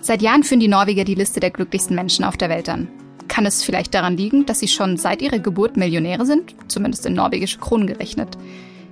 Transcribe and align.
Seit 0.00 0.20
Jahren 0.20 0.42
führen 0.42 0.60
die 0.60 0.68
Norweger 0.68 1.04
die 1.04 1.14
Liste 1.14 1.40
der 1.40 1.50
glücklichsten 1.50 1.94
Menschen 1.94 2.24
auf 2.24 2.36
der 2.36 2.48
Welt 2.48 2.68
an. 2.68 2.88
Kann 3.28 3.46
es 3.46 3.62
vielleicht 3.62 3.94
daran 3.94 4.16
liegen, 4.16 4.46
dass 4.46 4.60
sie 4.60 4.68
schon 4.68 4.96
seit 4.96 5.22
ihrer 5.22 5.38
Geburt 5.38 5.76
Millionäre 5.76 6.26
sind, 6.26 6.54
zumindest 6.68 7.06
in 7.06 7.14
norwegische 7.14 7.58
Kronen 7.58 7.86
gerechnet? 7.86 8.36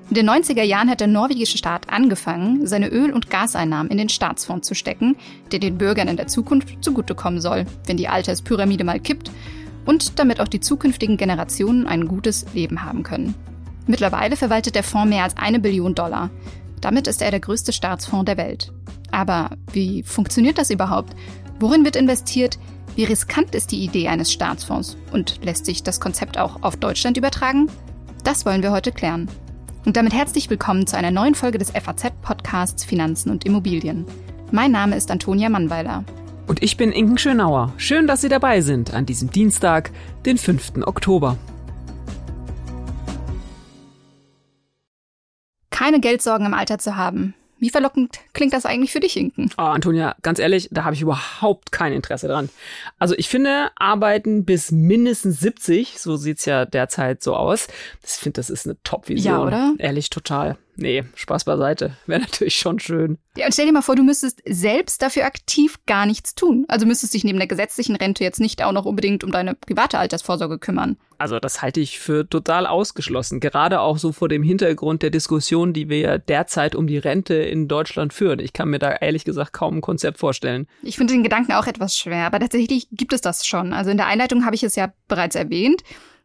In 0.08 0.14
den 0.14 0.28
90er 0.30 0.62
Jahren 0.62 0.88
hat 0.88 1.00
der 1.00 1.08
norwegische 1.08 1.58
Staat 1.58 1.88
angefangen, 1.90 2.66
seine 2.66 2.88
Öl- 2.88 3.12
und 3.12 3.28
Gaseinnahmen 3.28 3.90
in 3.90 3.98
den 3.98 4.08
Staatsfonds 4.08 4.66
zu 4.66 4.74
stecken, 4.74 5.16
der 5.52 5.58
den 5.58 5.78
Bürgern 5.78 6.08
in 6.08 6.16
der 6.16 6.26
Zukunft 6.26 6.82
zugutekommen 6.82 7.40
soll, 7.40 7.66
wenn 7.86 7.96
die 7.96 8.08
Alterspyramide 8.08 8.84
mal 8.84 9.00
kippt 9.00 9.30
und 9.84 10.18
damit 10.18 10.40
auch 10.40 10.48
die 10.48 10.60
zukünftigen 10.60 11.16
Generationen 11.16 11.86
ein 11.86 12.06
gutes 12.08 12.46
Leben 12.54 12.82
haben 12.84 13.02
können. 13.02 13.34
Mittlerweile 13.90 14.36
verwaltet 14.36 14.76
der 14.76 14.84
Fonds 14.84 15.08
mehr 15.08 15.24
als 15.24 15.36
eine 15.36 15.58
Billion 15.58 15.96
Dollar. 15.96 16.30
Damit 16.80 17.08
ist 17.08 17.22
er 17.22 17.32
der 17.32 17.40
größte 17.40 17.72
Staatsfonds 17.72 18.24
der 18.24 18.36
Welt. 18.36 18.72
Aber 19.10 19.50
wie 19.72 20.04
funktioniert 20.04 20.58
das 20.58 20.70
überhaupt? 20.70 21.16
Worin 21.58 21.84
wird 21.84 21.96
investiert? 21.96 22.56
Wie 22.94 23.02
riskant 23.02 23.52
ist 23.52 23.72
die 23.72 23.82
Idee 23.82 24.06
eines 24.06 24.32
Staatsfonds? 24.32 24.96
Und 25.10 25.44
lässt 25.44 25.66
sich 25.66 25.82
das 25.82 25.98
Konzept 25.98 26.38
auch 26.38 26.62
auf 26.62 26.76
Deutschland 26.76 27.16
übertragen? 27.16 27.68
Das 28.22 28.46
wollen 28.46 28.62
wir 28.62 28.70
heute 28.70 28.92
klären. 28.92 29.28
Und 29.84 29.96
damit 29.96 30.14
herzlich 30.14 30.48
willkommen 30.48 30.86
zu 30.86 30.96
einer 30.96 31.10
neuen 31.10 31.34
Folge 31.34 31.58
des 31.58 31.72
FAZ-Podcasts 31.72 32.84
Finanzen 32.84 33.30
und 33.30 33.44
Immobilien. 33.44 34.06
Mein 34.52 34.70
Name 34.70 34.94
ist 34.94 35.10
Antonia 35.10 35.48
Mannweiler. 35.48 36.04
Und 36.46 36.62
ich 36.62 36.76
bin 36.76 36.92
Inken 36.92 37.18
Schönauer. 37.18 37.72
Schön, 37.76 38.06
dass 38.06 38.20
Sie 38.20 38.28
dabei 38.28 38.60
sind 38.60 38.94
an 38.94 39.04
diesem 39.04 39.32
Dienstag, 39.32 39.90
den 40.26 40.38
5. 40.38 40.86
Oktober. 40.86 41.38
Keine 45.80 46.00
Geldsorgen 46.00 46.44
im 46.44 46.52
Alter 46.52 46.76
zu 46.76 46.96
haben. 46.96 47.32
Wie 47.58 47.70
verlockend 47.70 48.20
klingt 48.34 48.52
das 48.52 48.66
eigentlich 48.66 48.92
für 48.92 49.00
dich, 49.00 49.16
Inken? 49.16 49.50
Oh, 49.56 49.62
Antonia, 49.62 50.14
ganz 50.20 50.38
ehrlich, 50.38 50.68
da 50.70 50.84
habe 50.84 50.94
ich 50.94 51.00
überhaupt 51.00 51.72
kein 51.72 51.94
Interesse 51.94 52.28
dran. 52.28 52.50
Also 52.98 53.14
ich 53.16 53.30
finde, 53.30 53.70
arbeiten 53.76 54.44
bis 54.44 54.72
mindestens 54.72 55.40
70, 55.40 55.98
so 55.98 56.16
sieht's 56.16 56.44
ja 56.44 56.66
derzeit 56.66 57.22
so 57.22 57.34
aus. 57.34 57.66
Ich 58.04 58.12
finde, 58.12 58.36
das 58.40 58.50
ist 58.50 58.66
eine 58.66 58.76
Top-Vision. 58.84 59.34
Ja, 59.34 59.42
oder? 59.42 59.72
Ehrlich, 59.78 60.10
total. 60.10 60.58
Nee, 60.80 61.04
Spaß 61.14 61.44
beiseite. 61.44 61.96
Wäre 62.06 62.20
natürlich 62.20 62.56
schon 62.56 62.78
schön. 62.78 63.18
Ja, 63.36 63.46
und 63.46 63.52
stell 63.52 63.66
dir 63.66 63.72
mal 63.72 63.82
vor, 63.82 63.96
du 63.96 64.02
müsstest 64.02 64.42
selbst 64.46 65.02
dafür 65.02 65.24
aktiv 65.24 65.76
gar 65.86 66.06
nichts 66.06 66.34
tun. 66.34 66.64
Also 66.68 66.86
müsstest 66.86 67.14
dich 67.14 67.22
neben 67.22 67.38
der 67.38 67.46
gesetzlichen 67.46 67.96
Rente 67.96 68.24
jetzt 68.24 68.40
nicht 68.40 68.62
auch 68.64 68.72
noch 68.72 68.86
unbedingt 68.86 69.22
um 69.22 69.30
deine 69.30 69.54
private 69.54 69.98
Altersvorsorge 69.98 70.58
kümmern. 70.58 70.96
Also 71.18 71.38
das 71.38 71.60
halte 71.60 71.80
ich 71.80 72.00
für 72.00 72.28
total 72.28 72.66
ausgeschlossen. 72.66 73.40
Gerade 73.40 73.80
auch 73.80 73.98
so 73.98 74.10
vor 74.10 74.30
dem 74.30 74.42
Hintergrund 74.42 75.02
der 75.02 75.10
Diskussion, 75.10 75.74
die 75.74 75.90
wir 75.90 75.98
ja 75.98 76.18
derzeit 76.18 76.74
um 76.74 76.86
die 76.86 76.96
Rente 76.96 77.34
in 77.34 77.68
Deutschland 77.68 78.14
führen. 78.14 78.38
Ich 78.38 78.54
kann 78.54 78.70
mir 78.70 78.78
da 78.78 78.90
ehrlich 78.90 79.24
gesagt 79.24 79.52
kaum 79.52 79.76
ein 79.76 79.80
Konzept 79.82 80.18
vorstellen. 80.18 80.66
Ich 80.82 80.96
finde 80.96 81.12
den 81.12 81.22
Gedanken 81.22 81.52
auch 81.52 81.66
etwas 81.66 81.96
schwer, 81.96 82.24
aber 82.24 82.40
tatsächlich 82.40 82.88
gibt 82.90 83.12
es 83.12 83.20
das 83.20 83.46
schon. 83.46 83.74
Also 83.74 83.90
in 83.90 83.98
der 83.98 84.06
Einleitung 84.06 84.46
habe 84.46 84.56
ich 84.56 84.62
es 84.62 84.76
ja 84.76 84.94
bereits 85.08 85.36
erwähnt. 85.36 85.82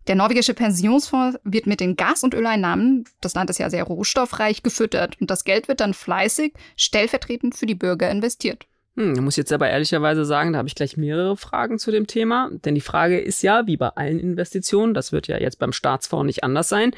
Der 0.08 0.16
norwegische 0.16 0.53
Pensionsfonds 0.53 1.39
wird 1.44 1.66
mit 1.66 1.80
den 1.80 1.95
Gas- 1.95 2.23
und 2.23 2.34
Öleinnahmen, 2.34 3.06
das 3.22 3.34
Land 3.34 3.50
ist 3.50 3.58
ja 3.58 3.70
sehr 3.70 3.84
rohstoffreich, 3.84 4.62
gefüttert 4.62 5.20
und 5.20 5.31
das 5.31 5.44
Geld 5.44 5.67
wird 5.67 5.80
dann 5.80 5.94
fleißig 5.94 6.53
stellvertretend 6.78 7.56
für 7.56 7.66
die 7.66 7.75
Bürger 7.75 8.09
investiert. 8.12 8.67
Hm, 8.97 9.14
ich 9.14 9.22
muss 9.22 9.36
jetzt 9.36 9.52
aber 9.52 9.70
ehrlicherweise 9.70 10.23
sagen, 10.23 10.53
da 10.53 10.59
habe 10.59 10.67
ich 10.67 10.75
gleich 10.75 10.95
mehrere 10.95 11.36
Fragen 11.36 11.80
zu 11.80 11.92
dem 11.92 12.08
Thema. 12.08 12.50
Denn 12.64 12.75
die 12.75 12.81
Frage 12.81 13.20
ist 13.20 13.42
ja, 13.42 13.67
wie 13.67 13.78
bei 13.78 13.89
allen 13.89 14.20
Investitionen, 14.20 14.94
das 14.94 15.12
wird 15.12 15.28
ja 15.28 15.38
jetzt 15.39 15.59
beim 15.59 15.73
Staatsfonds 15.73 16.28
nicht 16.28 16.44
anders 16.44 16.69
sein, 16.69 16.92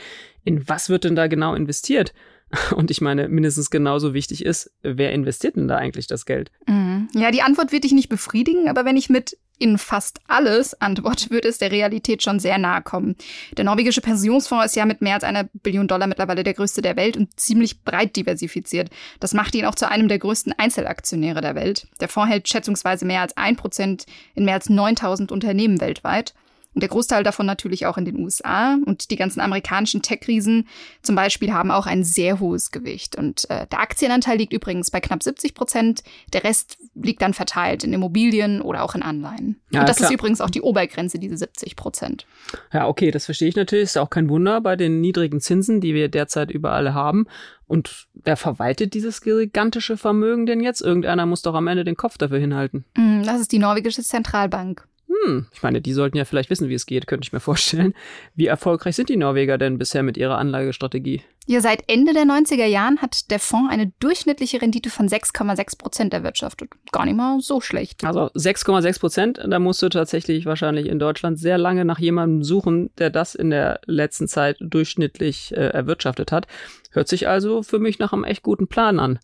in 0.43 0.67
was 0.69 0.89
wird 0.89 1.05
denn 1.05 1.15
da 1.15 1.27
genau 1.27 1.55
investiert? 1.55 2.13
Und 2.75 2.91
ich 2.91 3.01
meine, 3.01 3.27
mindestens 3.27 3.69
genauso 3.69 4.13
wichtig 4.13 4.45
ist, 4.45 4.71
wer 4.81 5.11
investiert 5.11 5.55
denn 5.55 5.67
da 5.67 5.77
eigentlich 5.77 6.07
das 6.07 6.25
Geld? 6.25 6.51
Mhm. 6.67 7.09
Ja, 7.13 7.31
die 7.31 7.41
Antwort 7.41 7.71
wird 7.71 7.83
dich 7.83 7.93
nicht 7.93 8.09
befriedigen, 8.09 8.69
aber 8.69 8.85
wenn 8.85 8.97
ich 8.97 9.09
mit 9.09 9.37
in 9.59 9.77
fast 9.77 10.19
alles 10.27 10.79
antworte, 10.81 11.29
würde 11.29 11.47
es 11.47 11.57
der 11.57 11.71
Realität 11.71 12.23
schon 12.23 12.39
sehr 12.39 12.57
nahe 12.57 12.81
kommen. 12.81 13.15
Der 13.55 13.65
norwegische 13.65 14.01
Pensionsfonds 14.01 14.67
ist 14.67 14.75
ja 14.75 14.85
mit 14.85 15.01
mehr 15.01 15.15
als 15.15 15.23
einer 15.23 15.45
Billion 15.53 15.87
Dollar 15.87 16.07
mittlerweile 16.07 16.43
der 16.43 16.53
größte 16.53 16.81
der 16.81 16.95
Welt 16.95 17.17
und 17.17 17.39
ziemlich 17.39 17.83
breit 17.83 18.15
diversifiziert. 18.15 18.89
Das 19.19 19.33
macht 19.33 19.55
ihn 19.55 19.65
auch 19.65 19.75
zu 19.75 19.89
einem 19.89 20.07
der 20.07 20.19
größten 20.19 20.53
Einzelaktionäre 20.57 21.41
der 21.41 21.55
Welt. 21.55 21.87
Der 21.99 22.09
Fonds 22.09 22.31
hält 22.31 22.47
schätzungsweise 22.47 23.05
mehr 23.05 23.21
als 23.21 23.35
ein 23.37 23.55
Prozent 23.55 24.05
in 24.35 24.45
mehr 24.45 24.55
als 24.55 24.69
9000 24.69 25.31
Unternehmen 25.31 25.81
weltweit. 25.81 26.33
Und 26.77 26.81
der 26.81 26.89
Großteil 26.89 27.23
davon 27.23 27.47
natürlich 27.47 27.87
auch 27.87 27.97
in 27.97 28.05
den 28.05 28.19
USA. 28.19 28.77
Und 28.85 29.09
die 29.09 29.15
ganzen 29.15 29.39
amerikanischen 29.39 30.03
Tech-Riesen 30.03 30.67
zum 31.01 31.15
Beispiel 31.15 31.51
haben 31.51 31.71
auch 31.71 31.87
ein 31.87 32.03
sehr 32.03 32.39
hohes 32.39 32.69
Gewicht. 32.69 33.15
Und 33.15 33.49
äh, 33.49 33.65
der 33.65 33.79
Aktienanteil 33.79 34.37
liegt 34.37 34.53
übrigens 34.53 34.91
bei 34.91 34.99
knapp 34.99 35.23
70 35.23 35.55
Prozent. 35.55 36.03
Der 36.33 36.43
Rest 36.43 36.77
liegt 36.93 37.23
dann 37.23 37.33
verteilt 37.33 37.83
in 37.83 37.93
Immobilien 37.93 38.61
oder 38.61 38.83
auch 38.83 38.93
in 38.93 39.01
Anleihen. 39.01 39.59
Ja, 39.71 39.79
und 39.79 39.89
das 39.89 39.97
klar. 39.97 40.11
ist 40.11 40.13
übrigens 40.13 40.39
auch 40.39 40.51
die 40.51 40.61
Obergrenze, 40.61 41.17
diese 41.17 41.35
70 41.35 41.75
Prozent. 41.75 42.27
Ja, 42.71 42.87
okay, 42.87 43.09
das 43.09 43.25
verstehe 43.25 43.47
ich 43.47 43.55
natürlich. 43.55 43.85
Ist 43.85 43.97
auch 43.97 44.11
kein 44.11 44.29
Wunder 44.29 44.61
bei 44.61 44.75
den 44.75 45.01
niedrigen 45.01 45.41
Zinsen, 45.41 45.81
die 45.81 45.95
wir 45.95 46.09
derzeit 46.09 46.51
überall 46.51 46.93
haben. 46.93 47.25
Und 47.65 48.05
wer 48.13 48.37
verwaltet 48.37 48.93
dieses 48.93 49.21
gigantische 49.21 49.97
Vermögen 49.97 50.45
denn 50.45 50.61
jetzt? 50.61 50.81
Irgendeiner 50.81 51.25
muss 51.25 51.41
doch 51.41 51.55
am 51.55 51.65
Ende 51.65 51.83
den 51.83 51.97
Kopf 51.97 52.19
dafür 52.19 52.37
hinhalten. 52.37 52.85
Mm, 52.95 53.23
das 53.23 53.41
ist 53.41 53.51
die 53.51 53.57
norwegische 53.57 54.03
Zentralbank. 54.03 54.87
Hm, 55.25 55.47
ich 55.53 55.63
meine, 55.63 55.81
die 55.81 55.93
sollten 55.93 56.17
ja 56.17 56.25
vielleicht 56.25 56.49
wissen, 56.49 56.69
wie 56.69 56.73
es 56.73 56.85
geht, 56.85 57.07
könnte 57.07 57.25
ich 57.25 57.33
mir 57.33 57.39
vorstellen. 57.39 57.93
Wie 58.35 58.47
erfolgreich 58.47 58.95
sind 58.95 59.09
die 59.09 59.17
Norweger 59.17 59.57
denn 59.57 59.77
bisher 59.77 60.03
mit 60.03 60.17
ihrer 60.17 60.37
Anlagestrategie? 60.37 61.23
Ja, 61.49 61.61
seit 61.61 61.83
Ende 61.87 62.13
der 62.13 62.23
90er 62.23 62.65
Jahren 62.65 63.01
hat 63.01 63.31
der 63.31 63.39
Fonds 63.39 63.71
eine 63.71 63.93
durchschnittliche 63.99 64.61
Rendite 64.61 64.89
von 64.89 65.07
6,6 65.07 65.77
Prozent 65.77 66.13
erwirtschaftet. 66.13 66.71
Gar 66.91 67.05
nicht 67.05 67.15
mal 67.15 67.39
so 67.39 67.61
schlecht. 67.61 68.03
Also 68.03 68.25
6,6 68.33 68.99
Prozent, 68.99 69.39
da 69.47 69.57
musst 69.57 69.81
du 69.81 69.87
tatsächlich 69.87 70.45
wahrscheinlich 70.45 70.87
in 70.87 70.99
Deutschland 70.99 71.39
sehr 71.39 71.57
lange 71.57 71.85
nach 71.85 71.99
jemandem 71.99 72.43
suchen, 72.43 72.89
der 72.97 73.09
das 73.11 73.33
in 73.33 73.49
der 73.49 73.79
letzten 73.85 74.27
Zeit 74.27 74.57
durchschnittlich 74.59 75.55
äh, 75.55 75.69
erwirtschaftet 75.69 76.33
hat. 76.33 76.47
Hört 76.91 77.07
sich 77.07 77.29
also 77.29 77.63
für 77.63 77.79
mich 77.79 77.97
nach 77.97 78.11
einem 78.11 78.25
echt 78.25 78.43
guten 78.43 78.67
Plan 78.67 78.99
an. 78.99 79.19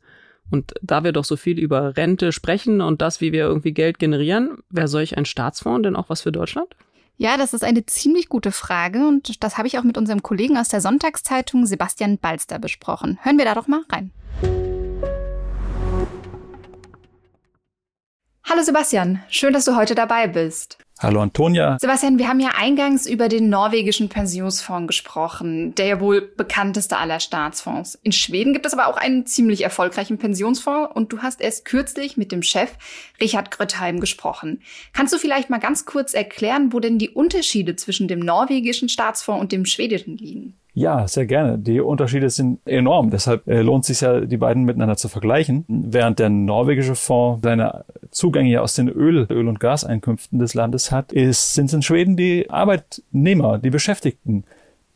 Und 0.52 0.74
da 0.81 1.04
wir 1.04 1.12
doch 1.12 1.26
so 1.26 1.36
viel 1.36 1.59
über 1.59 1.98
Rente 1.98 2.31
sprechen 2.31 2.81
und 2.81 3.02
das, 3.02 3.22
wie 3.22 3.31
wir 3.31 3.44
irgendwie 3.44 3.74
Geld 3.74 4.00
generieren, 4.00 4.58
wäre 4.70 4.88
solch 4.88 5.18
ein 5.18 5.26
Staatsfonds 5.26 5.84
denn 5.84 5.96
auch 5.96 6.09
was 6.09 6.22
für 6.22 6.31
Deutschland? 6.31 6.76
Ja, 7.18 7.38
das 7.38 7.54
ist 7.54 7.64
eine 7.64 7.86
ziemlich 7.86 8.28
gute 8.28 8.52
Frage 8.52 9.08
und 9.08 9.44
das 9.44 9.58
habe 9.58 9.68
ich 9.68 9.78
auch 9.78 9.84
mit 9.84 9.98
unserem 9.98 10.24
Kollegen 10.24 10.58
aus 10.58 10.68
der 10.68 10.82
Sonntagszeitung 10.82 11.66
Sebastian 11.66 12.18
Balster 12.18 12.59
besprochen. 12.59 13.20
Hören 13.22 13.38
wir 13.38 13.46
da 13.46 13.53
doch 13.53 13.68
mal 13.68 13.84
rein. 13.92 14.12
Hallo 18.46 18.62
Sebastian, 18.62 19.24
schön, 19.30 19.53
dass 19.53 19.66
du 19.66 19.76
heute 19.76 19.96
dabei 19.96 20.28
bist. 20.28 20.78
Hallo 21.03 21.19
Antonia. 21.19 21.78
Sebastian, 21.81 22.18
wir 22.18 22.30
haben 22.30 22.40
ja 22.40 22.52
eingangs 22.58 23.08
über 23.08 23.28
den 23.28 23.50
norwegischen 23.50 24.08
Pensionsfonds 24.08 24.88
gesprochen, 24.88 25.75
der 25.75 25.86
ja 25.86 26.00
wohl 26.00 26.22
bekannteste 26.22 26.96
aller 26.96 27.19
Staatsfonds. 27.19 28.00
In 28.03 28.14
Schweden 28.14 28.53
gibt 28.53 28.66
es 28.66 28.72
aber 28.72 28.88
auch 28.88 28.96
einen 28.96 29.25
ziemlich 29.25 29.66
erfolgreichen 29.66 30.18
Pensionsfonds 30.18 30.96
und 30.96 31.12
du 31.12 31.18
hast 31.18 31.41
erst 31.41 31.66
kürzlich 31.66 32.16
mit 32.16 32.31
dem 32.31 32.41
Chef 32.41 32.72
Richard 33.19 33.52
Grötheim 33.52 34.00
gesprochen. 34.00 34.62
Kannst 34.94 35.14
du 35.14 35.18
vielleicht 35.18 35.50
mal 35.50 35.59
ganz 35.59 35.84
kurz 35.84 36.14
erklären, 36.14 36.72
wo 36.72 36.80
denn 36.80 37.00
die 37.00 37.09
Unterschiede 37.09 37.75
zwischen 37.75 38.08
dem 38.08 38.20
norwegischen 38.20 38.88
Staatsfonds 38.88 39.41
und 39.41 39.52
dem 39.52 39.66
schwedischen 39.66 40.16
liegen? 40.16 40.53
Ja, 40.74 41.08
sehr 41.08 41.28
gerne. 41.28 41.59
Die 41.59 41.81
Unterschiede 41.81 42.30
sind 42.30 42.59
enorm. 42.66 43.12
Deshalb 43.12 43.47
äh, 43.47 43.62
lohnt 43.62 43.84
es 43.84 43.88
sich 43.90 44.02
ja, 44.02 44.22
die 44.22 44.38
beiden 44.38 44.64
miteinander 44.64 44.97
zu 44.97 45.08
vergleichen. 45.08 45.66
Während 45.68 46.18
der 46.18 46.30
norwegische 46.30 46.96
Fonds 46.96 47.41
seine 47.44 47.85
Zugänge 48.13 48.62
aus 48.62 48.75
den 48.75 48.88
Öl-, 48.90 49.28
Öl 49.29 49.47
und 49.47 49.59
Gaseinkünften 49.59 50.40
des 50.40 50.53
Landes 50.53 50.91
hat, 50.91 51.12
ist, 51.12 51.53
sind 51.53 51.66
es 51.66 51.74
in 51.74 51.81
Schweden 51.81 52.16
die 52.16 52.50
Arbeitnehmer, 52.50 53.57
die 53.57 53.69
Beschäftigten, 53.69 54.46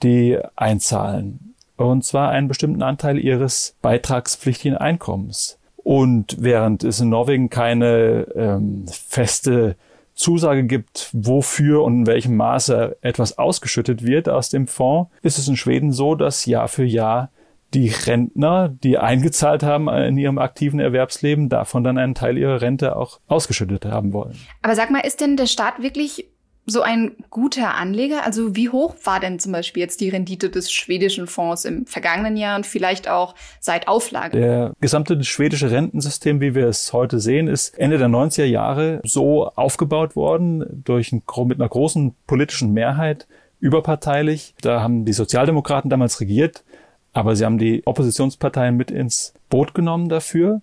die 0.03 0.37
einzahlen. 0.55 1.55
Und 1.75 2.03
zwar 2.03 2.29
einen 2.29 2.47
bestimmten 2.47 2.81
Anteil 2.81 3.19
ihres 3.19 3.75
beitragspflichtigen 3.81 4.77
Einkommens. 4.77 5.59
Und 5.77 6.37
während 6.39 6.83
es 6.83 6.99
in 6.99 7.09
Norwegen 7.09 7.49
keine 7.49 8.27
ähm, 8.35 8.85
feste 8.87 9.75
Zusage 10.15 10.63
gibt, 10.63 11.09
wofür 11.13 11.83
und 11.83 11.99
in 11.99 12.07
welchem 12.07 12.35
Maße 12.35 12.97
etwas 13.01 13.37
ausgeschüttet 13.37 14.03
wird 14.03 14.27
aus 14.27 14.49
dem 14.49 14.67
Fonds, 14.67 15.11
ist 15.21 15.37
es 15.37 15.47
in 15.47 15.55
Schweden 15.55 15.91
so, 15.91 16.15
dass 16.15 16.45
Jahr 16.45 16.67
für 16.67 16.83
Jahr 16.83 17.29
die 17.73 17.89
Rentner, 17.89 18.69
die 18.69 18.97
eingezahlt 18.97 19.63
haben 19.63 19.89
in 19.89 20.17
ihrem 20.17 20.37
aktiven 20.37 20.79
Erwerbsleben, 20.79 21.49
davon 21.49 21.83
dann 21.83 21.97
einen 21.97 22.15
Teil 22.15 22.37
ihrer 22.37 22.61
Rente 22.61 22.95
auch 22.95 23.19
ausgeschüttet 23.27 23.85
haben 23.85 24.13
wollen. 24.13 24.37
Aber 24.61 24.75
sag 24.75 24.89
mal, 24.89 24.99
ist 24.99 25.21
denn 25.21 25.37
der 25.37 25.47
Staat 25.47 25.81
wirklich 25.81 26.29
so 26.69 26.81
ein 26.81 27.15
guter 27.29 27.75
Anleger? 27.75 28.25
Also 28.25 28.55
wie 28.55 28.69
hoch 28.69 28.95
war 29.03 29.19
denn 29.19 29.39
zum 29.39 29.53
Beispiel 29.53 29.81
jetzt 29.81 30.01
die 30.01 30.09
Rendite 30.09 30.49
des 30.49 30.71
schwedischen 30.71 31.25
Fonds 31.25 31.65
im 31.65 31.85
vergangenen 31.85 32.35
Jahr 32.37 32.57
und 32.57 32.65
vielleicht 32.65 33.09
auch 33.09 33.35
seit 33.59 33.87
Auflage? 33.87 34.37
Der 34.37 34.73
gesamte 34.81 35.23
schwedische 35.23 35.71
Rentensystem, 35.71 36.41
wie 36.41 36.55
wir 36.55 36.67
es 36.67 36.91
heute 36.93 37.19
sehen, 37.19 37.47
ist 37.47 37.77
Ende 37.79 37.97
der 37.97 38.09
90er 38.09 38.45
Jahre 38.45 39.01
so 39.03 39.47
aufgebaut 39.47 40.15
worden 40.15 40.83
durch 40.83 41.11
ein, 41.11 41.23
mit 41.45 41.59
einer 41.59 41.69
großen 41.69 42.15
politischen 42.27 42.73
Mehrheit 42.73 43.27
überparteilich. 43.59 44.53
Da 44.61 44.81
haben 44.81 45.05
die 45.05 45.13
Sozialdemokraten 45.13 45.89
damals 45.89 46.19
regiert 46.19 46.63
Aber 47.17 47.35
sie 47.35 47.45
haben 47.45 47.57
die 47.57 47.81
Oppositionsparteien 47.87 48.77
mit 48.77 48.91
ins 48.91 49.33
Boot 49.49 49.73
genommen 49.73 50.07
dafür. 50.07 50.61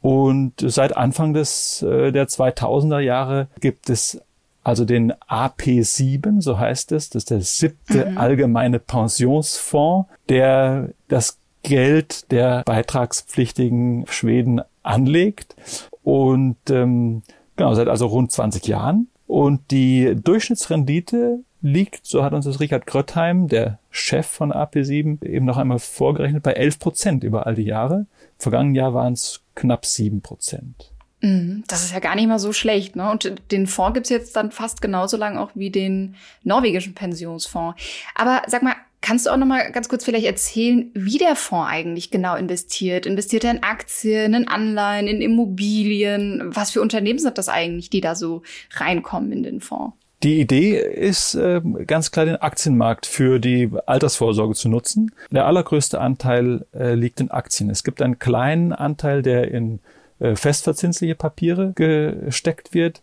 Und 0.00 0.52
seit 0.58 0.96
Anfang 0.96 1.34
des, 1.34 1.82
äh, 1.82 2.12
der 2.12 2.28
2000er 2.28 3.00
Jahre 3.00 3.48
gibt 3.58 3.90
es 3.90 4.22
also 4.62 4.84
den 4.84 5.12
AP7, 5.12 6.40
so 6.40 6.56
heißt 6.56 6.92
es. 6.92 7.10
Das 7.10 7.22
ist 7.22 7.30
der 7.30 7.40
siebte 7.40 8.10
mhm. 8.10 8.16
allgemeine 8.16 8.78
Pensionsfonds, 8.78 10.08
der 10.28 10.90
das 11.08 11.38
Geld 11.64 12.30
der 12.30 12.62
beitragspflichtigen 12.64 14.06
Schweden 14.06 14.60
anlegt. 14.84 15.56
Und 16.04 16.58
ähm, 16.70 17.22
genau, 17.56 17.74
seit 17.74 17.88
also 17.88 18.06
rund 18.06 18.30
20 18.30 18.68
Jahren. 18.68 19.08
Und 19.26 19.72
die 19.72 20.14
Durchschnittsrendite 20.14 21.40
liegt, 21.60 22.06
so 22.06 22.22
hat 22.22 22.32
uns 22.32 22.44
das 22.44 22.60
Richard 22.60 22.86
Gröttheim, 22.86 23.48
der 23.48 23.78
Chef 23.90 24.26
von 24.26 24.52
AP7, 24.52 25.24
eben 25.24 25.46
noch 25.46 25.56
einmal 25.56 25.78
vorgerechnet, 25.78 26.42
bei 26.42 26.52
11 26.52 26.78
Prozent 26.78 27.24
über 27.24 27.46
all 27.46 27.54
die 27.54 27.62
Jahre. 27.62 27.94
Im 28.00 28.06
vergangenen 28.38 28.74
Jahr 28.74 28.94
waren 28.94 29.12
es 29.12 29.40
knapp 29.54 29.86
7 29.86 30.22
Prozent. 30.22 30.92
Mhm, 31.20 31.64
das 31.66 31.82
ist 31.82 31.92
ja 31.92 31.98
gar 31.98 32.14
nicht 32.14 32.28
mal 32.28 32.38
so 32.38 32.52
schlecht, 32.52 32.94
ne? 32.94 33.10
Und 33.10 33.32
den 33.50 33.66
Fonds 33.66 33.94
gibt's 33.94 34.08
jetzt 34.08 34.36
dann 34.36 34.52
fast 34.52 34.80
genauso 34.80 35.16
lang 35.16 35.36
auch 35.36 35.50
wie 35.54 35.70
den 35.70 36.14
norwegischen 36.44 36.94
Pensionsfonds. 36.94 37.80
Aber 38.14 38.42
sag 38.46 38.62
mal, 38.62 38.76
kannst 39.00 39.26
du 39.26 39.30
auch 39.30 39.36
noch 39.36 39.46
mal 39.46 39.72
ganz 39.72 39.88
kurz 39.88 40.04
vielleicht 40.04 40.26
erzählen, 40.26 40.92
wie 40.94 41.18
der 41.18 41.34
Fonds 41.34 41.70
eigentlich 41.70 42.12
genau 42.12 42.36
investiert? 42.36 43.04
Investiert 43.04 43.42
er 43.42 43.50
in 43.50 43.62
Aktien, 43.64 44.32
in 44.34 44.46
Anleihen, 44.46 45.08
in 45.08 45.20
Immobilien? 45.20 46.54
Was 46.54 46.70
für 46.70 46.80
Unternehmen 46.80 47.18
sind 47.18 47.36
das 47.36 47.48
eigentlich, 47.48 47.90
die 47.90 48.00
da 48.00 48.14
so 48.14 48.42
reinkommen 48.74 49.32
in 49.32 49.42
den 49.42 49.60
Fonds? 49.60 49.96
Die 50.24 50.40
Idee 50.40 50.76
ist 50.78 51.36
äh, 51.36 51.60
ganz 51.86 52.10
klar, 52.10 52.26
den 52.26 52.36
Aktienmarkt 52.36 53.06
für 53.06 53.38
die 53.38 53.70
Altersvorsorge 53.86 54.54
zu 54.54 54.68
nutzen. 54.68 55.12
Der 55.30 55.46
allergrößte 55.46 56.00
Anteil 56.00 56.66
äh, 56.74 56.94
liegt 56.94 57.20
in 57.20 57.30
Aktien. 57.30 57.70
Es 57.70 57.84
gibt 57.84 58.02
einen 58.02 58.18
kleinen 58.18 58.72
Anteil, 58.72 59.22
der 59.22 59.52
in 59.52 59.78
äh, 60.18 60.34
festverzinsliche 60.34 61.14
Papiere 61.14 61.72
gesteckt 61.72 62.74
wird. 62.74 63.00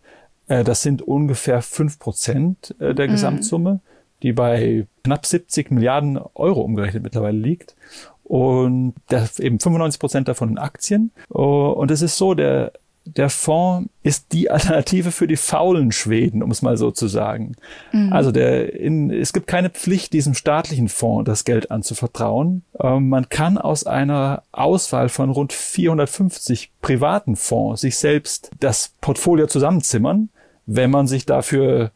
Äh, 0.48 0.62
das 0.62 0.82
sind 0.82 1.00
ungefähr 1.00 1.62
fünf 1.62 1.98
Prozent 1.98 2.74
der 2.78 3.06
mhm. 3.06 3.12
Gesamtsumme, 3.12 3.80
die 4.22 4.32
bei 4.32 4.86
knapp 5.02 5.24
70 5.24 5.70
Milliarden 5.70 6.18
Euro 6.34 6.60
umgerechnet 6.60 7.02
mittlerweile 7.02 7.38
liegt. 7.38 7.76
Und 8.24 8.94
das 9.08 9.38
eben 9.38 9.58
95 9.58 10.00
Prozent 10.00 10.28
davon 10.28 10.50
in 10.50 10.58
Aktien. 10.58 11.12
Oh, 11.30 11.72
und 11.76 11.90
es 11.90 12.02
ist 12.02 12.18
so, 12.18 12.34
der 12.34 12.72
der 13.06 13.30
Fonds 13.30 13.88
ist 14.02 14.32
die 14.32 14.50
Alternative 14.50 15.12
für 15.12 15.26
die 15.26 15.36
faulen 15.36 15.92
Schweden, 15.92 16.42
um 16.42 16.50
es 16.50 16.62
mal 16.62 16.76
so 16.76 16.90
zu 16.90 17.08
sagen. 17.08 17.56
Mhm. 17.92 18.12
Also 18.12 18.32
der, 18.32 18.74
in, 18.74 19.10
es 19.10 19.32
gibt 19.32 19.46
keine 19.46 19.70
Pflicht, 19.70 20.12
diesem 20.12 20.34
staatlichen 20.34 20.88
Fonds 20.88 21.26
das 21.26 21.44
Geld 21.44 21.70
anzuvertrauen. 21.70 22.62
Ähm, 22.80 23.08
man 23.08 23.28
kann 23.28 23.58
aus 23.58 23.86
einer 23.86 24.42
Auswahl 24.52 25.08
von 25.08 25.30
rund 25.30 25.52
450 25.52 26.70
privaten 26.82 27.36
Fonds 27.36 27.80
sich 27.80 27.96
selbst 27.96 28.50
das 28.60 28.92
Portfolio 29.00 29.46
zusammenzimmern, 29.46 30.28
wenn 30.66 30.90
man 30.90 31.06
sich 31.06 31.26
dafür 31.26 31.92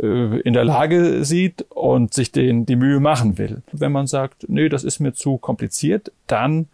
äh, 0.00 0.40
in 0.40 0.54
der 0.54 0.64
Lage 0.64 1.24
sieht 1.24 1.66
und 1.70 2.14
sich 2.14 2.32
den, 2.32 2.66
die 2.66 2.76
Mühe 2.76 3.00
machen 3.00 3.38
will. 3.38 3.62
Wenn 3.72 3.92
man 3.92 4.06
sagt, 4.06 4.46
nee, 4.48 4.68
das 4.68 4.84
ist 4.84 5.00
mir 5.00 5.12
zu 5.12 5.38
kompliziert, 5.38 6.12
dann 6.26 6.68